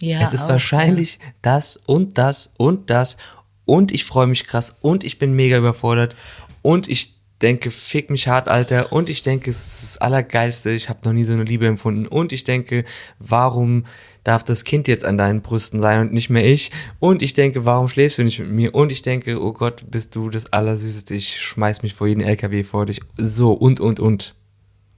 [0.00, 3.16] Ja, es ist auch, wahrscheinlich das und das und das
[3.64, 6.16] und ich freue mich krass und ich bin mega überfordert
[6.62, 8.92] und ich denke, fick mich hart, Alter.
[8.92, 12.06] Und ich denke, es ist das Allergeilste, ich habe noch nie so eine Liebe empfunden.
[12.06, 12.84] Und ich denke,
[13.18, 13.84] warum
[14.24, 16.70] darf das Kind jetzt an deinen Brüsten sein und nicht mehr ich?
[16.98, 18.74] Und ich denke, warum schläfst du nicht mit mir?
[18.74, 22.64] Und ich denke, oh Gott, bist du das Allersüßeste, ich schmeiß mich vor jeden LKW
[22.64, 24.34] vor dich, so und und und,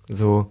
[0.08, 0.50] so.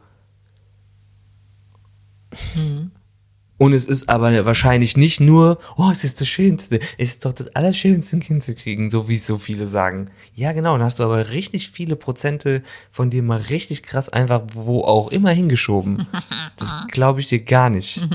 [3.59, 6.79] Und es ist aber wahrscheinlich nicht nur, oh, es ist das Schönste.
[6.97, 10.09] Es ist doch das Allerschönste, ein Kind zu kriegen, so wie es so viele sagen.
[10.33, 14.43] Ja, genau, dann hast du aber richtig viele Prozente von dir mal richtig krass einfach
[14.53, 16.07] wo auch immer hingeschoben.
[16.55, 18.07] Das glaube ich dir gar nicht.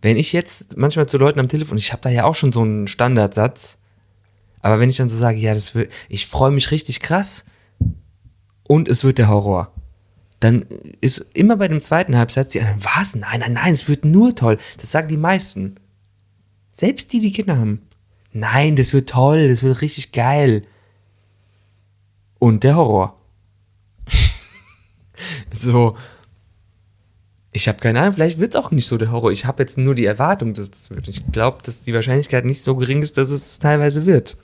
[0.00, 2.62] Wenn ich jetzt manchmal zu Leuten am Telefon, ich habe da ja auch schon so
[2.62, 3.78] einen Standardsatz,
[4.62, 7.44] aber wenn ich dann so sage, ja, das wird, ich freue mich richtig krass
[8.66, 9.72] und es wird der Horror
[10.42, 10.66] dann
[11.00, 13.14] ist immer bei dem zweiten Halbsatz die anderen, was?
[13.14, 14.58] Nein, nein, nein, es wird nur toll.
[14.78, 15.76] Das sagen die meisten.
[16.72, 17.80] Selbst die, die Kinder haben.
[18.32, 20.64] Nein, das wird toll, das wird richtig geil.
[22.40, 23.20] Und der Horror.
[25.52, 25.96] so.
[27.52, 29.30] Ich habe keine Ahnung, vielleicht wird es auch nicht so der Horror.
[29.30, 31.06] Ich habe jetzt nur die Erwartung, dass das wird.
[31.06, 34.38] Ich glaube, dass die Wahrscheinlichkeit nicht so gering ist, dass es das teilweise wird.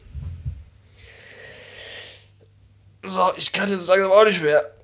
[3.02, 4.77] So, ich kann jetzt langsam auch nicht mehr.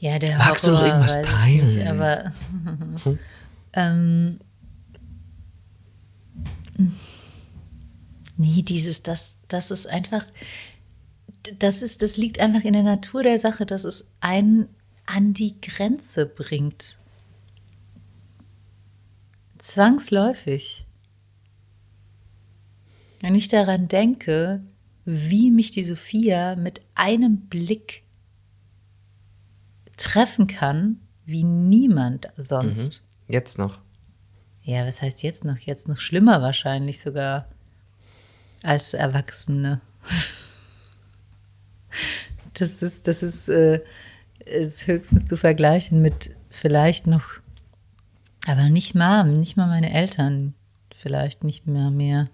[0.00, 2.00] Ja, der Magst du noch Horror, irgendwas ich Nicht, teilen?
[2.00, 2.32] aber
[3.72, 4.40] ähm,
[8.36, 10.24] nee, dieses, das, das ist einfach,
[11.58, 14.68] das ist, das liegt einfach in der Natur der Sache, dass es einen
[15.06, 16.98] an die Grenze bringt.
[19.58, 20.86] Zwangsläufig.
[23.20, 24.62] Wenn ich daran denke,
[25.10, 28.02] wie mich die Sophia mit einem Blick
[29.96, 33.02] treffen kann, wie niemand sonst.
[33.26, 33.78] Jetzt noch.
[34.62, 35.56] Ja, was heißt jetzt noch?
[35.56, 37.48] Jetzt noch schlimmer wahrscheinlich sogar
[38.62, 39.80] als Erwachsene.
[42.54, 43.80] Das ist, das ist, äh,
[44.44, 47.24] ist höchstens zu vergleichen mit vielleicht noch,
[48.48, 50.54] aber nicht mal, nicht mal meine Eltern,
[50.92, 52.28] vielleicht nicht mehr mehr.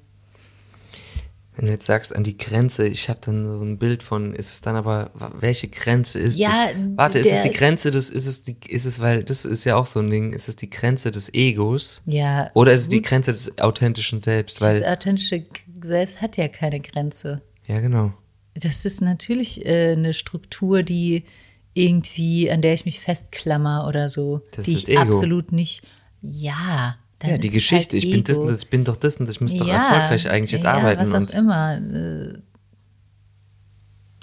[1.56, 4.52] Wenn du jetzt sagst, an die Grenze, ich habe dann so ein Bild von, ist
[4.52, 6.74] es dann aber, welche Grenze ist Ja, das?
[6.96, 9.76] Warte, ist es die Grenze des, ist es die, ist es, weil, das ist ja
[9.76, 12.02] auch so ein Ding, ist es die Grenze des Egos?
[12.06, 12.50] Ja.
[12.54, 14.60] Oder ist es die gut, Grenze des authentischen Selbst?
[14.60, 15.44] Das Weil, authentische
[15.80, 17.40] Selbst hat ja keine Grenze.
[17.66, 18.12] ja, genau.
[18.54, 21.24] Das ist natürlich äh, eine Struktur, die
[21.72, 25.82] irgendwie, an der ich mich festklammer oder so, Das die ich das absolut nicht.
[26.22, 29.16] Ja, dann Ja, die es Geschichte, halt ich bin das das, ich bin doch das
[29.16, 31.10] und das, ich muss doch Ja, erfolgreich eigentlich jetzt ja, arbeiten.
[31.10, 31.76] Was auch immer.
[31.76, 32.38] äh,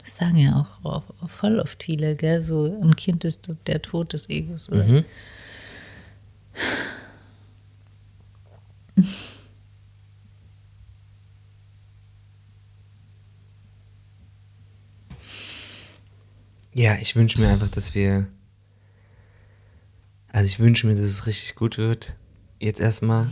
[0.03, 2.41] Das sagen ja auch, voll oft viele, gell?
[2.41, 4.69] So ein Kind ist der Tod des Egos.
[4.71, 4.83] Oder?
[4.83, 5.05] Mhm.
[16.73, 18.27] Ja, ich wünsche mir einfach, dass wir.
[20.31, 22.15] Also ich wünsche mir, dass es richtig gut wird.
[22.62, 23.26] Jetzt erstmal.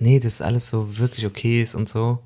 [0.00, 2.18] Nee, dass alles so wirklich okay ist und so.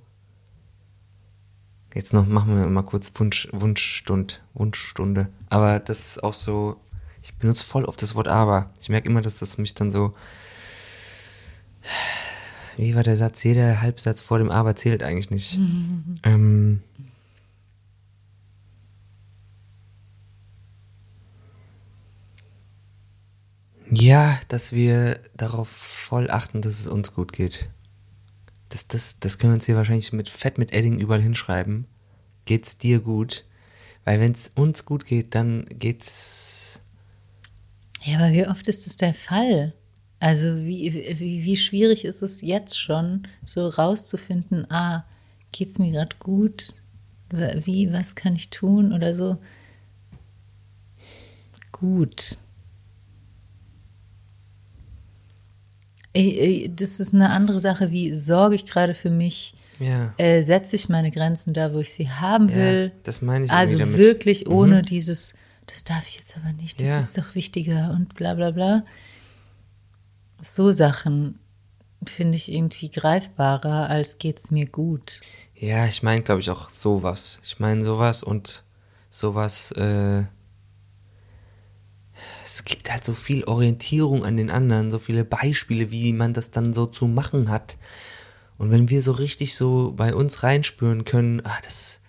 [1.95, 5.29] Jetzt noch machen wir mal kurz Wunsch, Wunschstund, Wunschstunde.
[5.51, 6.81] Aber das ist auch so.
[7.23, 8.71] Ich benutze voll oft das Wort aber.
[8.81, 10.15] Ich merke immer, dass das mich dann so.
[12.79, 13.45] Wie war der Satz?
[13.45, 15.59] Jeder Halbsatz vor dem Aber zählt eigentlich nicht.
[16.23, 16.83] ähm,
[23.91, 27.69] Ja, dass wir darauf voll achten, dass es uns gut geht.
[28.69, 31.87] Das, das, das können wir uns hier wahrscheinlich mit Fett mit Edding überall hinschreiben.
[32.47, 33.45] Geht's dir gut?
[34.05, 36.81] Weil wenn es uns gut geht, dann geht's.
[38.03, 39.73] Ja, aber wie oft ist das der Fall?
[40.19, 45.05] Also wie, wie, wie schwierig ist es jetzt schon, so rauszufinden, ah,
[45.53, 46.75] geht's mir gerade gut?
[47.31, 49.39] Wie, was kann ich tun oder so?
[51.73, 52.39] Gut.
[56.06, 56.06] Ey, ey,
[56.71, 59.55] Das ist eine andere Sache, wie sorge ich gerade für mich?
[59.79, 60.15] Ja.
[60.17, 62.93] Äh, setze ich meine Grenzen da, wo ich sie haben Ja, will?
[63.03, 65.35] das meine ich Also wirklich ohne dieses,
[65.67, 66.99] das darf ich jetzt aber nicht, das Ja.
[66.99, 68.85] ist doch wichtiger und bla bla bla.
[70.41, 71.39] So Sachen
[72.07, 75.21] finde ich irgendwie greifbarer, als geht's mir gut.
[75.55, 77.41] Ja, ich meine, glaube ich, auch sowas.
[77.45, 78.63] Ich meine sowas und
[79.11, 80.25] sowas, äh,
[82.45, 86.51] es gibt halt so viel Orientierung an den anderen, so viele Beispiele, wie man das
[86.51, 87.77] dann so zu machen hat.
[88.59, 92.01] Und wenn wir so richtig so bei uns reinspüren können, ah, das,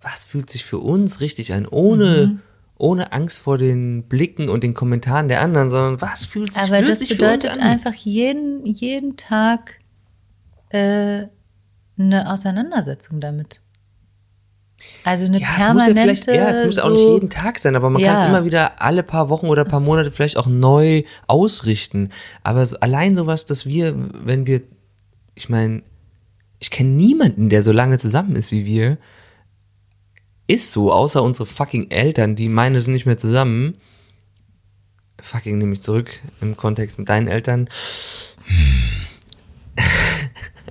[0.00, 2.40] was fühlt sich für uns richtig an, ohne,
[2.76, 6.82] ohne Angst vor den Blicken und den Kommentaren der anderen, sondern was fühlt sich Aber
[6.82, 9.80] das bedeutet einfach jeden, jeden Tag
[10.70, 11.26] äh,
[11.98, 13.60] eine Auseinandersetzung damit.
[15.04, 16.00] Also eine Ja, es muss ja permanente.
[16.00, 18.14] vielleicht, ja, es muss auch nicht so- jeden Tag sein, aber man Ja.
[18.14, 22.08] kann es immer wieder alle paar Wochen oder paar Monate vielleicht auch neu ausrichten.
[22.42, 24.62] Aber so, allein sowas, dass wir, wenn wir,
[25.34, 25.82] ich meine,
[26.58, 28.96] ich kenne niemanden, der so lange zusammen ist wie wir.
[30.46, 33.74] Ist so, außer unsere fucking Eltern, die meine sind nicht mehr zusammen.
[35.20, 36.10] Fucking nehme ich zurück
[36.40, 37.68] im Kontext mit deinen Eltern.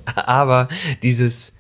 [0.06, 0.68] Aber
[1.02, 1.58] dieses,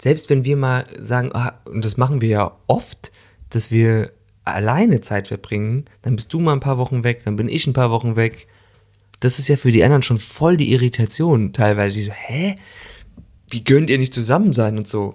[0.00, 3.10] selbst wenn wir mal sagen, ah, und das machen wir ja oft,
[3.50, 4.12] dass wir
[4.44, 7.72] alleine Zeit verbringen, dann bist du mal ein paar Wochen weg, dann bin ich ein
[7.72, 8.46] paar Wochen weg.
[9.20, 11.96] Das ist ja für die anderen schon voll die Irritation teilweise.
[11.96, 12.56] Die so, hä?
[13.50, 15.14] Wie gönnt ihr nicht zusammen sein und so?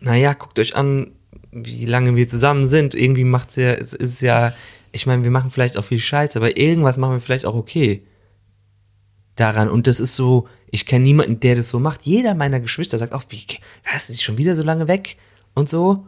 [0.00, 1.12] Naja, guckt euch an,
[1.52, 2.94] wie lange wir zusammen sind.
[2.94, 4.52] Irgendwie macht's ja, es ist ja,
[4.92, 8.02] ich meine, wir machen vielleicht auch viel Scheiß, aber irgendwas machen wir vielleicht auch okay
[9.40, 9.68] daran.
[9.68, 12.02] Und das ist so, ich kenne niemanden, der das so macht.
[12.02, 13.44] Jeder meiner Geschwister sagt auch, wie,
[13.92, 15.16] was, ist schon wieder so lange weg?
[15.54, 16.06] Und so.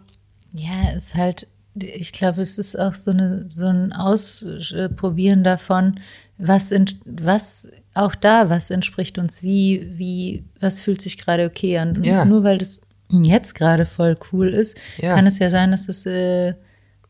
[0.53, 6.01] Ja, ist halt, ich glaube, es ist auch so, eine, so ein Ausprobieren davon,
[6.39, 11.79] was, ent, was auch da, was entspricht uns wie, wie, was fühlt sich gerade okay
[11.79, 12.03] an.
[12.03, 12.25] Ja.
[12.25, 15.15] nur weil das jetzt gerade voll cool ist, Ja.
[15.15, 16.55] kann es ja sein, dass es äh,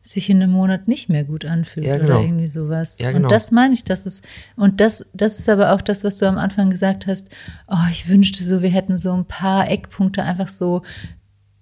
[0.01, 2.21] sich in einem Monat nicht mehr gut anfühlt Ja, oder genau.
[2.21, 2.97] irgendwie sowas.
[2.99, 3.25] Ja, genau.
[3.25, 6.27] Und das meine ich, das ist, und das, das ist aber auch das, was du
[6.27, 7.29] am Anfang gesagt hast,
[7.67, 10.81] oh, ich wünschte so, wir hätten so ein paar Eckpunkte einfach so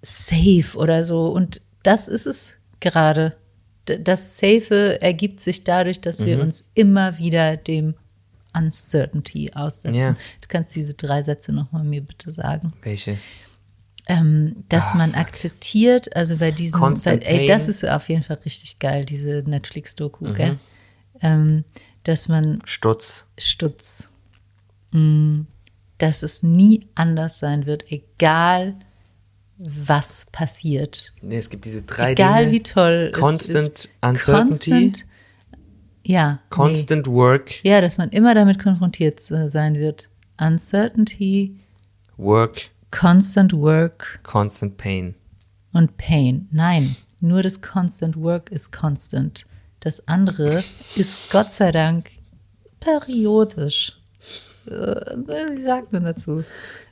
[0.02, 1.26] safe oder so.
[1.28, 3.36] Und das ist es gerade.
[3.84, 6.26] Das Safe ergibt sich dadurch, dass Mhm.
[6.26, 7.94] wir uns immer wieder dem
[8.56, 9.94] Uncertainty aussetzen.
[9.94, 10.12] Ja.
[10.40, 12.72] Du kannst diese drei Sätze nochmal mir bitte sagen.
[12.82, 13.18] Welche?
[14.12, 15.18] Ähm, dass Ah, man fuck.
[15.20, 17.64] akzeptiert, also bei diesem, bei, ey, das.
[17.64, 17.70] Mhm.
[17.70, 20.58] ist auf jeden Fall richtig geil, diese Netflix-Doku, gell?
[21.22, 21.64] Ähm,
[22.04, 23.26] dass man Stutz.
[23.38, 24.08] Stutz,
[24.92, 25.42] mm,
[25.98, 28.74] dass es nie anders sein wird, egal
[29.58, 31.12] was passiert.
[31.20, 32.52] Nee, es gibt diese drei Egal Dinge.
[32.52, 33.90] wie toll Constant es ist.
[34.00, 34.70] Uncertainty.
[34.70, 35.06] Constant,
[36.02, 36.40] ja.
[36.48, 37.70] Constant Work, Nee.
[37.70, 40.08] Ja, dass man immer damit konfrontiert sein wird.
[40.40, 41.60] Uncertainty,
[42.16, 45.14] Work, constant work Constant Pain.
[45.72, 46.48] und pain.
[46.52, 49.46] Nein, nur das constant work ist constant.
[49.80, 50.62] Das andere
[50.96, 52.10] ist Gott sei Dank
[52.80, 53.92] periodisch.
[54.66, 56.44] Äh, Wie sagt man dazu?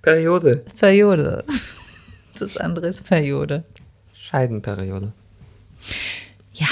[0.03, 0.65] Periode.
[0.79, 1.45] Periode.
[2.39, 3.65] Das andere ist Periode.
[4.15, 5.13] Scheidenperiode.
[6.55, 6.69] Ja.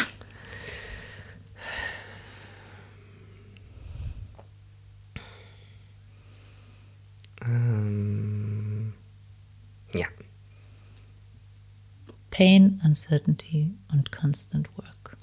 [9.95, 10.07] Ja.
[12.31, 15.17] Pain, Uncertainty und Constant Work.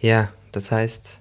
[0.00, 1.20] Ja, das heißt,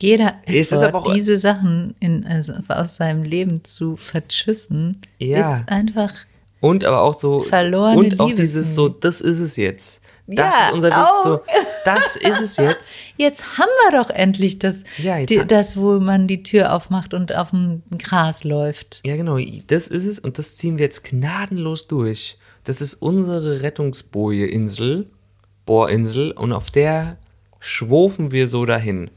[0.00, 5.00] Jeder Es ist Effort, aber auch- diese Sachen in, also aus seinem Leben zu verschüssen,
[5.18, 5.58] Ja.
[5.58, 6.14] ist einfach
[6.60, 8.34] und aber auch so, Verlorene und auch Liebesmühe.
[8.34, 10.00] dieses so, das ist es jetzt.
[10.26, 11.22] Das Ja, ist unser Weg, auch.
[11.24, 11.40] so,
[11.86, 12.96] das ist es jetzt.
[13.16, 17.34] Jetzt haben wir doch endlich das, Ja, die, das, wo man die Tür aufmacht und
[17.34, 19.00] auf dem Gras läuft.
[19.06, 19.38] Ja, genau,
[19.68, 22.36] das ist es und das ziehen wir jetzt gnadenlos durch.
[22.64, 25.08] Das ist unsere Rettungsboje-Insel,
[25.64, 27.16] Bohrinsel und auf der
[27.60, 29.10] schwofen wir so dahin.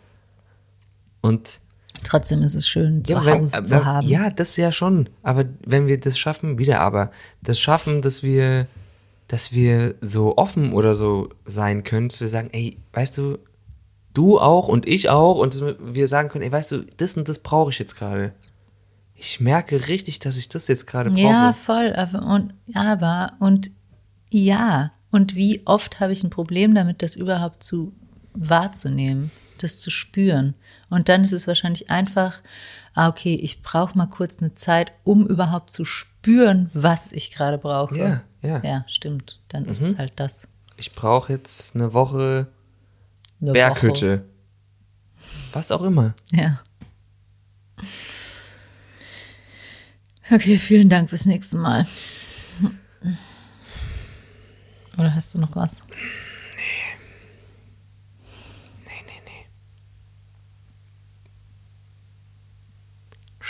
[1.22, 1.60] Und
[2.04, 4.08] Trotzdem ist es schön, zu Ja, wenn, Hause äh, zu haben.
[4.08, 5.10] ja, das ja schon.
[5.24, 8.68] Aber wenn wir das schaffen, wieder aber, das schaffen, dass wir,
[9.28, 13.38] dass wir so offen oder so sein können, zu sagen, ey, weißt du,
[14.14, 17.40] du auch und ich auch und wir sagen können, ey, weißt du, das und das
[17.40, 18.34] brauche ich jetzt gerade.
[19.16, 21.22] Ich merke richtig, dass ich das jetzt gerade brauche.
[21.22, 21.94] Ja, voll.
[21.96, 23.70] Aber und, aber und
[24.32, 24.92] ja.
[25.12, 27.94] Und wie oft habe ich ein Problem damit, das überhaupt zu
[28.34, 29.30] wahrzunehmen,
[29.64, 30.54] das zu spüren.
[30.90, 32.42] Und dann ist es wahrscheinlich einfach,
[32.94, 37.58] ah, okay, ich brauche mal kurz eine Zeit, um überhaupt zu spüren, was ich gerade
[37.58, 37.98] brauche.
[37.98, 38.60] Ja, ja.
[38.60, 38.66] Mhm.
[38.66, 39.40] Ja, stimmt.
[39.50, 40.48] Dann ist es halt das.
[40.78, 42.48] Ich brauche jetzt eine Woche
[43.40, 44.26] Eine Berghütte.
[45.54, 46.14] Was auch immer.
[46.32, 46.42] Woche.
[46.42, 46.62] Ja.
[50.30, 51.10] Okay, vielen Dank.
[51.10, 51.86] Bis nächstes Mal.
[54.98, 55.82] Oder hast du noch was?
[58.86, 59.46] Nee, nee, nee.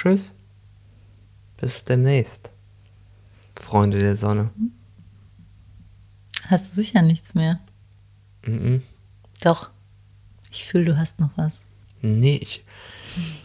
[0.02, 0.34] Tschüss.
[1.58, 2.52] Bis demnächst.
[3.56, 4.50] Freunde der Sonne.
[6.48, 7.60] Hast du sicher nichts mehr?
[8.44, 8.82] Mhm.
[9.42, 9.70] Doch.
[10.50, 11.66] Ich fühle, du hast noch was.
[12.02, 12.64] Nee, ich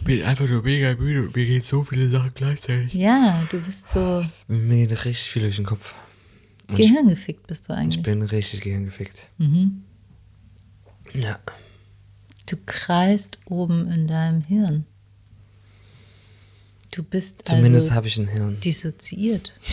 [0.03, 2.95] bin einfach nur mega müde und mir gehen so viele Sachen gleichzeitig.
[2.95, 5.95] Ja, du bist so Mir geht richtig viel durch den Kopf.
[6.69, 8.03] Und ich, gehirngefickt bist du ich eigentlich.
[8.03, 9.29] bin richtig gehirngefickt.
[11.13, 11.39] Ja.
[12.47, 14.87] Du kreist oben in deinem Hirn.
[16.97, 18.59] Du bist Zumindest also habe ich ein Hirn.
[18.61, 19.59] dissoziiert.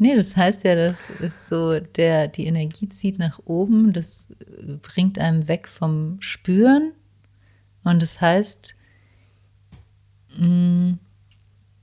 [0.00, 4.28] Nee, das heißt ja, das ist so, der, die Energie zieht nach oben, das
[4.80, 6.92] bringt einem weg vom Spüren.
[7.82, 8.76] Und das heißt,
[10.38, 10.98] mh,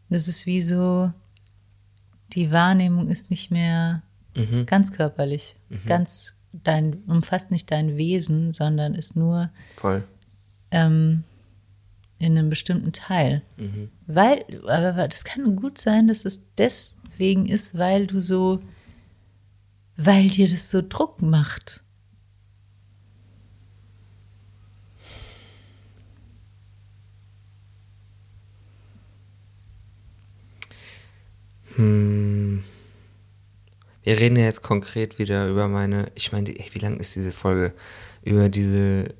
[0.09, 1.11] das ist wie so,
[2.31, 4.01] die Wahrnehmung ist nicht mehr
[4.65, 10.05] ganz körperlich, ganz dein, umfasst nicht dein Wesen, sondern ist nur Voll.
[10.71, 11.25] ähm,
[12.17, 13.41] in einem bestimmten Teil.
[14.07, 18.61] Weil, aber das kann gut sein, dass es deswegen ist, weil du so,
[19.97, 21.81] weil dir das so Druck macht.
[34.05, 37.73] Wir reden ja jetzt konkret wieder über meine, ich meine, wie lang ist diese Folge?
[38.23, 39.13] Über diese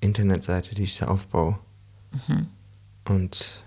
[0.00, 1.58] Internetseite, die ich da aufbaue.
[3.04, 3.64] Und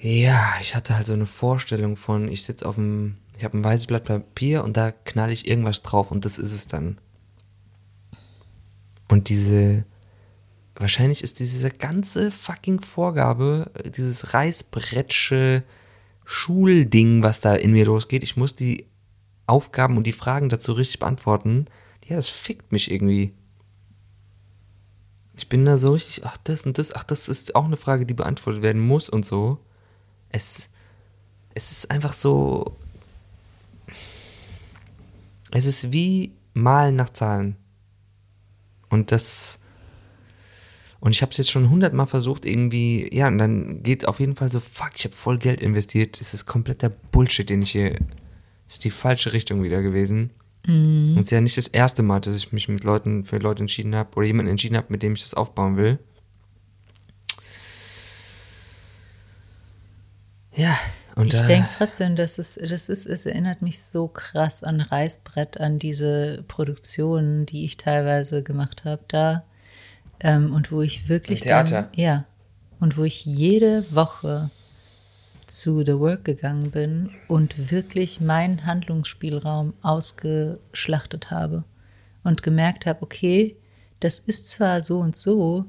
[0.00, 3.64] ja, ich hatte halt so eine Vorstellung von, ich sitze auf dem, ich habe ein
[3.64, 6.98] weißes Blatt Papier und da knall ich irgendwas drauf und das ist es dann.
[9.08, 9.84] Und diese,
[10.76, 15.64] wahrscheinlich ist diese ganze fucking Vorgabe, äh, dieses reißbrettsche
[16.24, 18.86] Schulding, was da in mir losgeht, ich muss die
[19.46, 21.66] Aufgaben und die Fragen dazu richtig beantworten,
[22.08, 23.34] ja, das fickt mich irgendwie.
[25.36, 28.06] Ich bin da so richtig, ach, das und das, ach, das ist auch eine Frage,
[28.06, 29.58] die beantwortet werden muss und so.
[30.30, 30.70] Es,
[31.54, 32.76] es ist einfach so,
[35.50, 37.56] es ist wie Malen nach Zahlen.
[38.88, 39.60] Und das,
[41.00, 44.34] und ich habe es jetzt schon hundertmal versucht irgendwie, ja, und dann geht auf jeden
[44.34, 46.20] Fall so, fuck, ich habe voll Geld investiert.
[46.20, 47.98] Das ist kompletter Bullshit, den ich hier,
[48.66, 50.30] ist die falsche Richtung wieder gewesen.
[50.68, 53.60] Und es ist ja nicht das erste Mal, dass ich mich mit Leuten, für Leute
[53.60, 55.98] entschieden habe oder jemanden entschieden habe, mit dem ich das aufbauen will.
[60.54, 60.76] Ja,
[61.14, 65.58] und Ich denke trotzdem, dass es, das ist, es erinnert mich so krass an Reißbrett,
[65.58, 69.44] an diese Produktionen, die ich teilweise gemacht habe da.
[70.20, 71.40] Ähm, und wo ich wirklich.
[71.40, 71.82] Im Theater?
[71.82, 72.24] Dann, ja.
[72.78, 74.50] Und wo ich jede Woche
[75.50, 81.64] zu The Work gegangen bin und wirklich meinen Handlungsspielraum ausgeschlachtet habe
[82.22, 83.56] und gemerkt habe, okay,
[84.00, 85.66] das ist zwar so und so,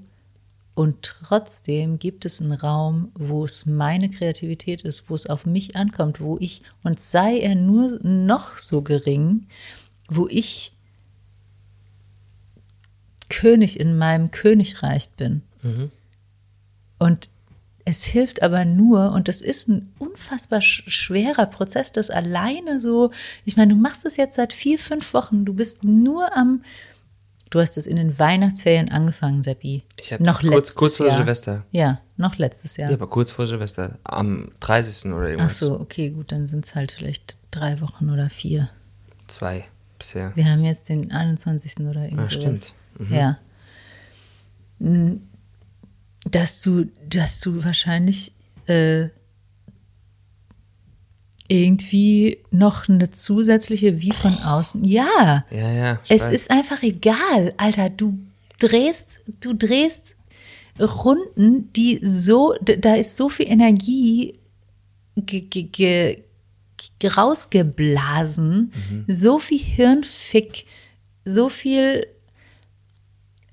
[0.79, 5.75] und trotzdem gibt es einen Raum, wo es meine Kreativität ist, wo es auf mich
[5.75, 9.47] ankommt, wo ich, und sei er nur noch so gering,
[10.07, 10.71] wo ich
[13.27, 15.41] König in meinem Königreich bin.
[16.97, 17.29] Und
[17.89, 23.11] es hilft aber nur, und das ist ein unfassbar sch schwerer Prozess, das alleine so,
[23.45, 26.63] ich meine, du machst es jetzt seit vier, fünf Wochen, du bist nur am,
[27.49, 29.83] du hast es in den Weihnachtsferien angefangen, Seppi.
[29.99, 31.17] Ich habe noch kurz, kurz vor Jahr.
[31.17, 31.65] Silvester.
[31.71, 32.89] Ja, noch letztes Jahr.
[32.91, 33.97] Ja, aber kurz vor Silvester.
[34.03, 35.11] Am 30.
[35.11, 35.59] oder Ach irgendwas.
[35.59, 38.69] so, okay, gut, dann sind es halt vielleicht drei Wochen oder vier.
[39.27, 39.65] Zwei
[39.97, 40.31] bisher.
[40.35, 41.79] Wir haben jetzt den 21.
[41.87, 42.33] oder Ah, irgendwas.
[42.33, 42.73] stimmt.
[43.09, 43.37] Ja.
[46.25, 48.31] Dass du, dass du wahrscheinlich
[48.67, 49.07] äh,
[51.47, 54.83] irgendwie noch eine zusätzliche wie von außen.
[54.85, 55.99] Ja, Ja, ja.
[56.07, 56.31] es weiß.
[56.33, 57.89] ist einfach egal, Alter.
[57.89, 58.19] Du
[58.59, 60.15] drehst, du drehst
[60.79, 64.35] Runden, die so, da ist so viel Energie
[65.15, 66.23] ge, ge, ge,
[66.99, 68.71] ge- rausgeblasen,
[69.07, 70.65] so viel Hirnfick,
[71.25, 72.05] so viel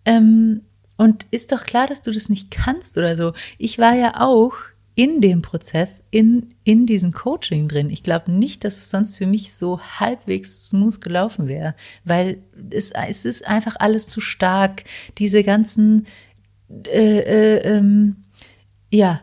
[0.05, 0.61] ähm,
[0.97, 3.33] und ist doch klar, dass du das nicht kannst oder so.
[3.59, 4.55] Ich war ja auch
[4.95, 7.91] in dem Prozess, in, in diesem Coaching drin.
[7.91, 11.75] Ich glaube nicht, dass es sonst für mich so halbwegs smooth gelaufen wäre,
[12.05, 12.39] weil
[12.71, 14.85] es, es ist einfach alles zu stark.
[15.19, 16.07] Diese ganzen,
[16.87, 18.17] äh, äh, ähm,
[18.91, 19.21] ja,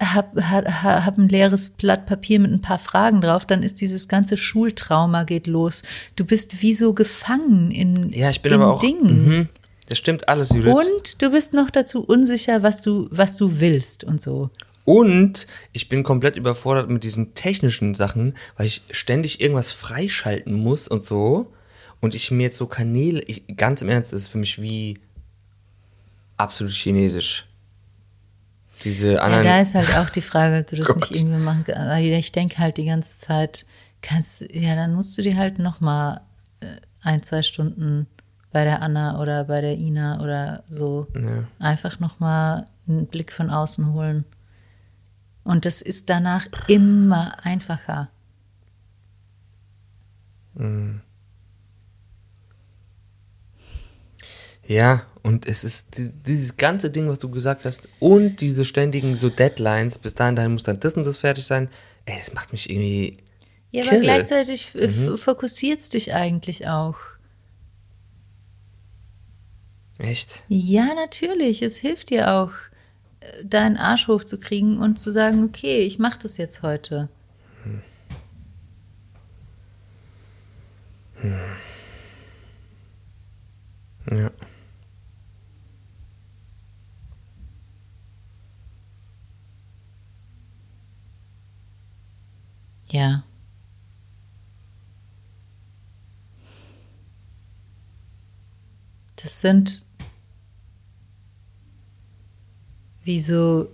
[0.00, 4.06] hab, hab, hab ein leeres Blatt Papier mit ein paar Fragen drauf, dann ist dieses
[4.06, 5.82] ganze Schultrauma geht los.
[6.14, 8.78] Du bist wie so gefangen in, Ja, ich bin in aber auch.
[8.78, 9.48] Dingen.
[9.88, 10.72] Das stimmt alles, Judith.
[10.72, 14.50] Und du bist noch dazu unsicher, was du, was du willst und so.
[14.84, 20.88] Und ich bin komplett überfordert mit diesen technischen Sachen, weil ich ständig irgendwas freischalten muss
[20.88, 21.52] und so.
[22.00, 24.98] Und ich mir jetzt so Kanäle, ich, ganz im Ernst, das ist für mich wie
[26.36, 27.46] absolut chinesisch.
[28.82, 29.44] Diese Ja, anderen.
[29.44, 30.96] da ist halt auch die Frage, ob du das Gott.
[31.10, 32.02] nicht irgendwie machen kannst.
[32.02, 33.64] Ich denke halt die ganze Zeit,
[34.02, 36.20] kannst, ja, dann musst du dir halt noch mal
[36.60, 36.66] äh,
[37.02, 38.06] ein, zwei Stunden
[38.54, 41.44] bei der Anna oder bei der Ina oder so Ja.
[41.58, 44.24] einfach noch mal einen Blick von außen holen.
[45.42, 48.10] Und das ist danach immer einfacher.
[54.66, 59.14] Ja, und es ist die- dieses ganze Ding, was du gesagt hast, und diese ständigen
[59.14, 61.68] so Deadlines, bis dahin, dahin muss dann das und das fertig sein.
[62.06, 63.18] Ey, das macht mich irgendwie.
[63.70, 64.02] Ja, aber kirre.
[64.02, 65.14] gleichzeitig äh, Mhm.
[65.14, 66.96] f- fokussiert's dich eigentlich auch.
[70.04, 70.44] Echt?
[70.48, 71.62] Ja, natürlich.
[71.62, 72.50] Es hilft dir auch,
[73.20, 77.08] äh, deinen Arsch hochzukriegen und zu sagen, okay, ich mache das jetzt heute.
[84.10, 84.30] Ja.
[92.90, 93.24] Ja.
[99.16, 99.83] Das sind
[103.04, 103.68] wie so,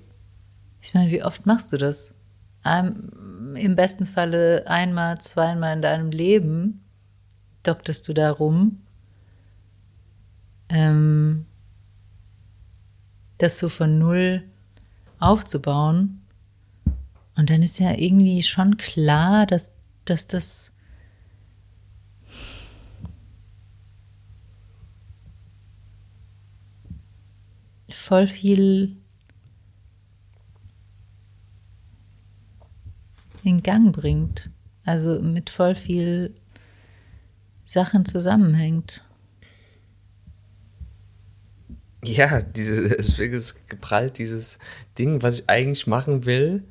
[0.83, 2.15] ich meine, wie oft machst du das?
[2.63, 6.83] Ein, Im besten Falle einmal, zweimal in deinem Leben
[7.63, 8.83] doktest du da rum.
[10.69, 11.47] Ähm,
[13.39, 14.43] das so von null
[15.19, 16.21] aufzubauen.
[17.37, 19.73] Und dann ist ja irgendwie schon klar, dass,
[20.05, 20.75] dass das
[27.89, 29.00] voll viel
[33.45, 34.51] in Gang bringt.
[34.85, 36.35] Also mit voll viel
[37.65, 39.05] Sachen zusammenhängt.
[42.05, 44.59] Ja, diese, deswegen ist geprallt, dieses
[44.99, 46.65] Ding, was ich eigentlich machen will.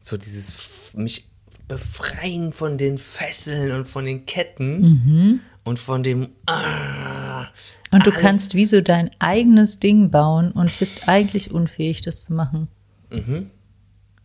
[0.00, 1.26] So dieses mich
[1.68, 6.30] befreien von den Fesseln und von den Ketten und von dem.
[6.46, 7.46] Ah,
[7.92, 12.24] Und du alles- kannst wie so dein eigenes Ding bauen und bist eigentlich unfähig, das
[12.24, 12.68] zu machen.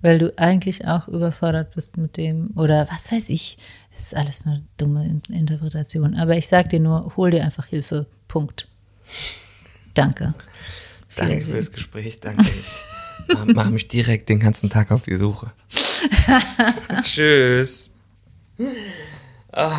[0.02, 3.58] Weil du eigentlich auch überfordert bist mit dem, oder was weiß ich,
[3.94, 6.16] es ist alles eine dumme In- Interpretation.
[6.16, 8.06] Aber ich sag dir nur, hol dir einfach Hilfe.
[8.28, 8.68] Punkt.
[9.96, 10.34] Danke.
[11.16, 11.54] Danke Wiedersehen.
[11.54, 12.44] fürs Gespräch, danke.
[12.44, 15.52] Ich mach, mach mich direkt den ganzen Tag auf die Suche.
[17.02, 17.98] Tschüss.
[19.52, 19.74] Ah.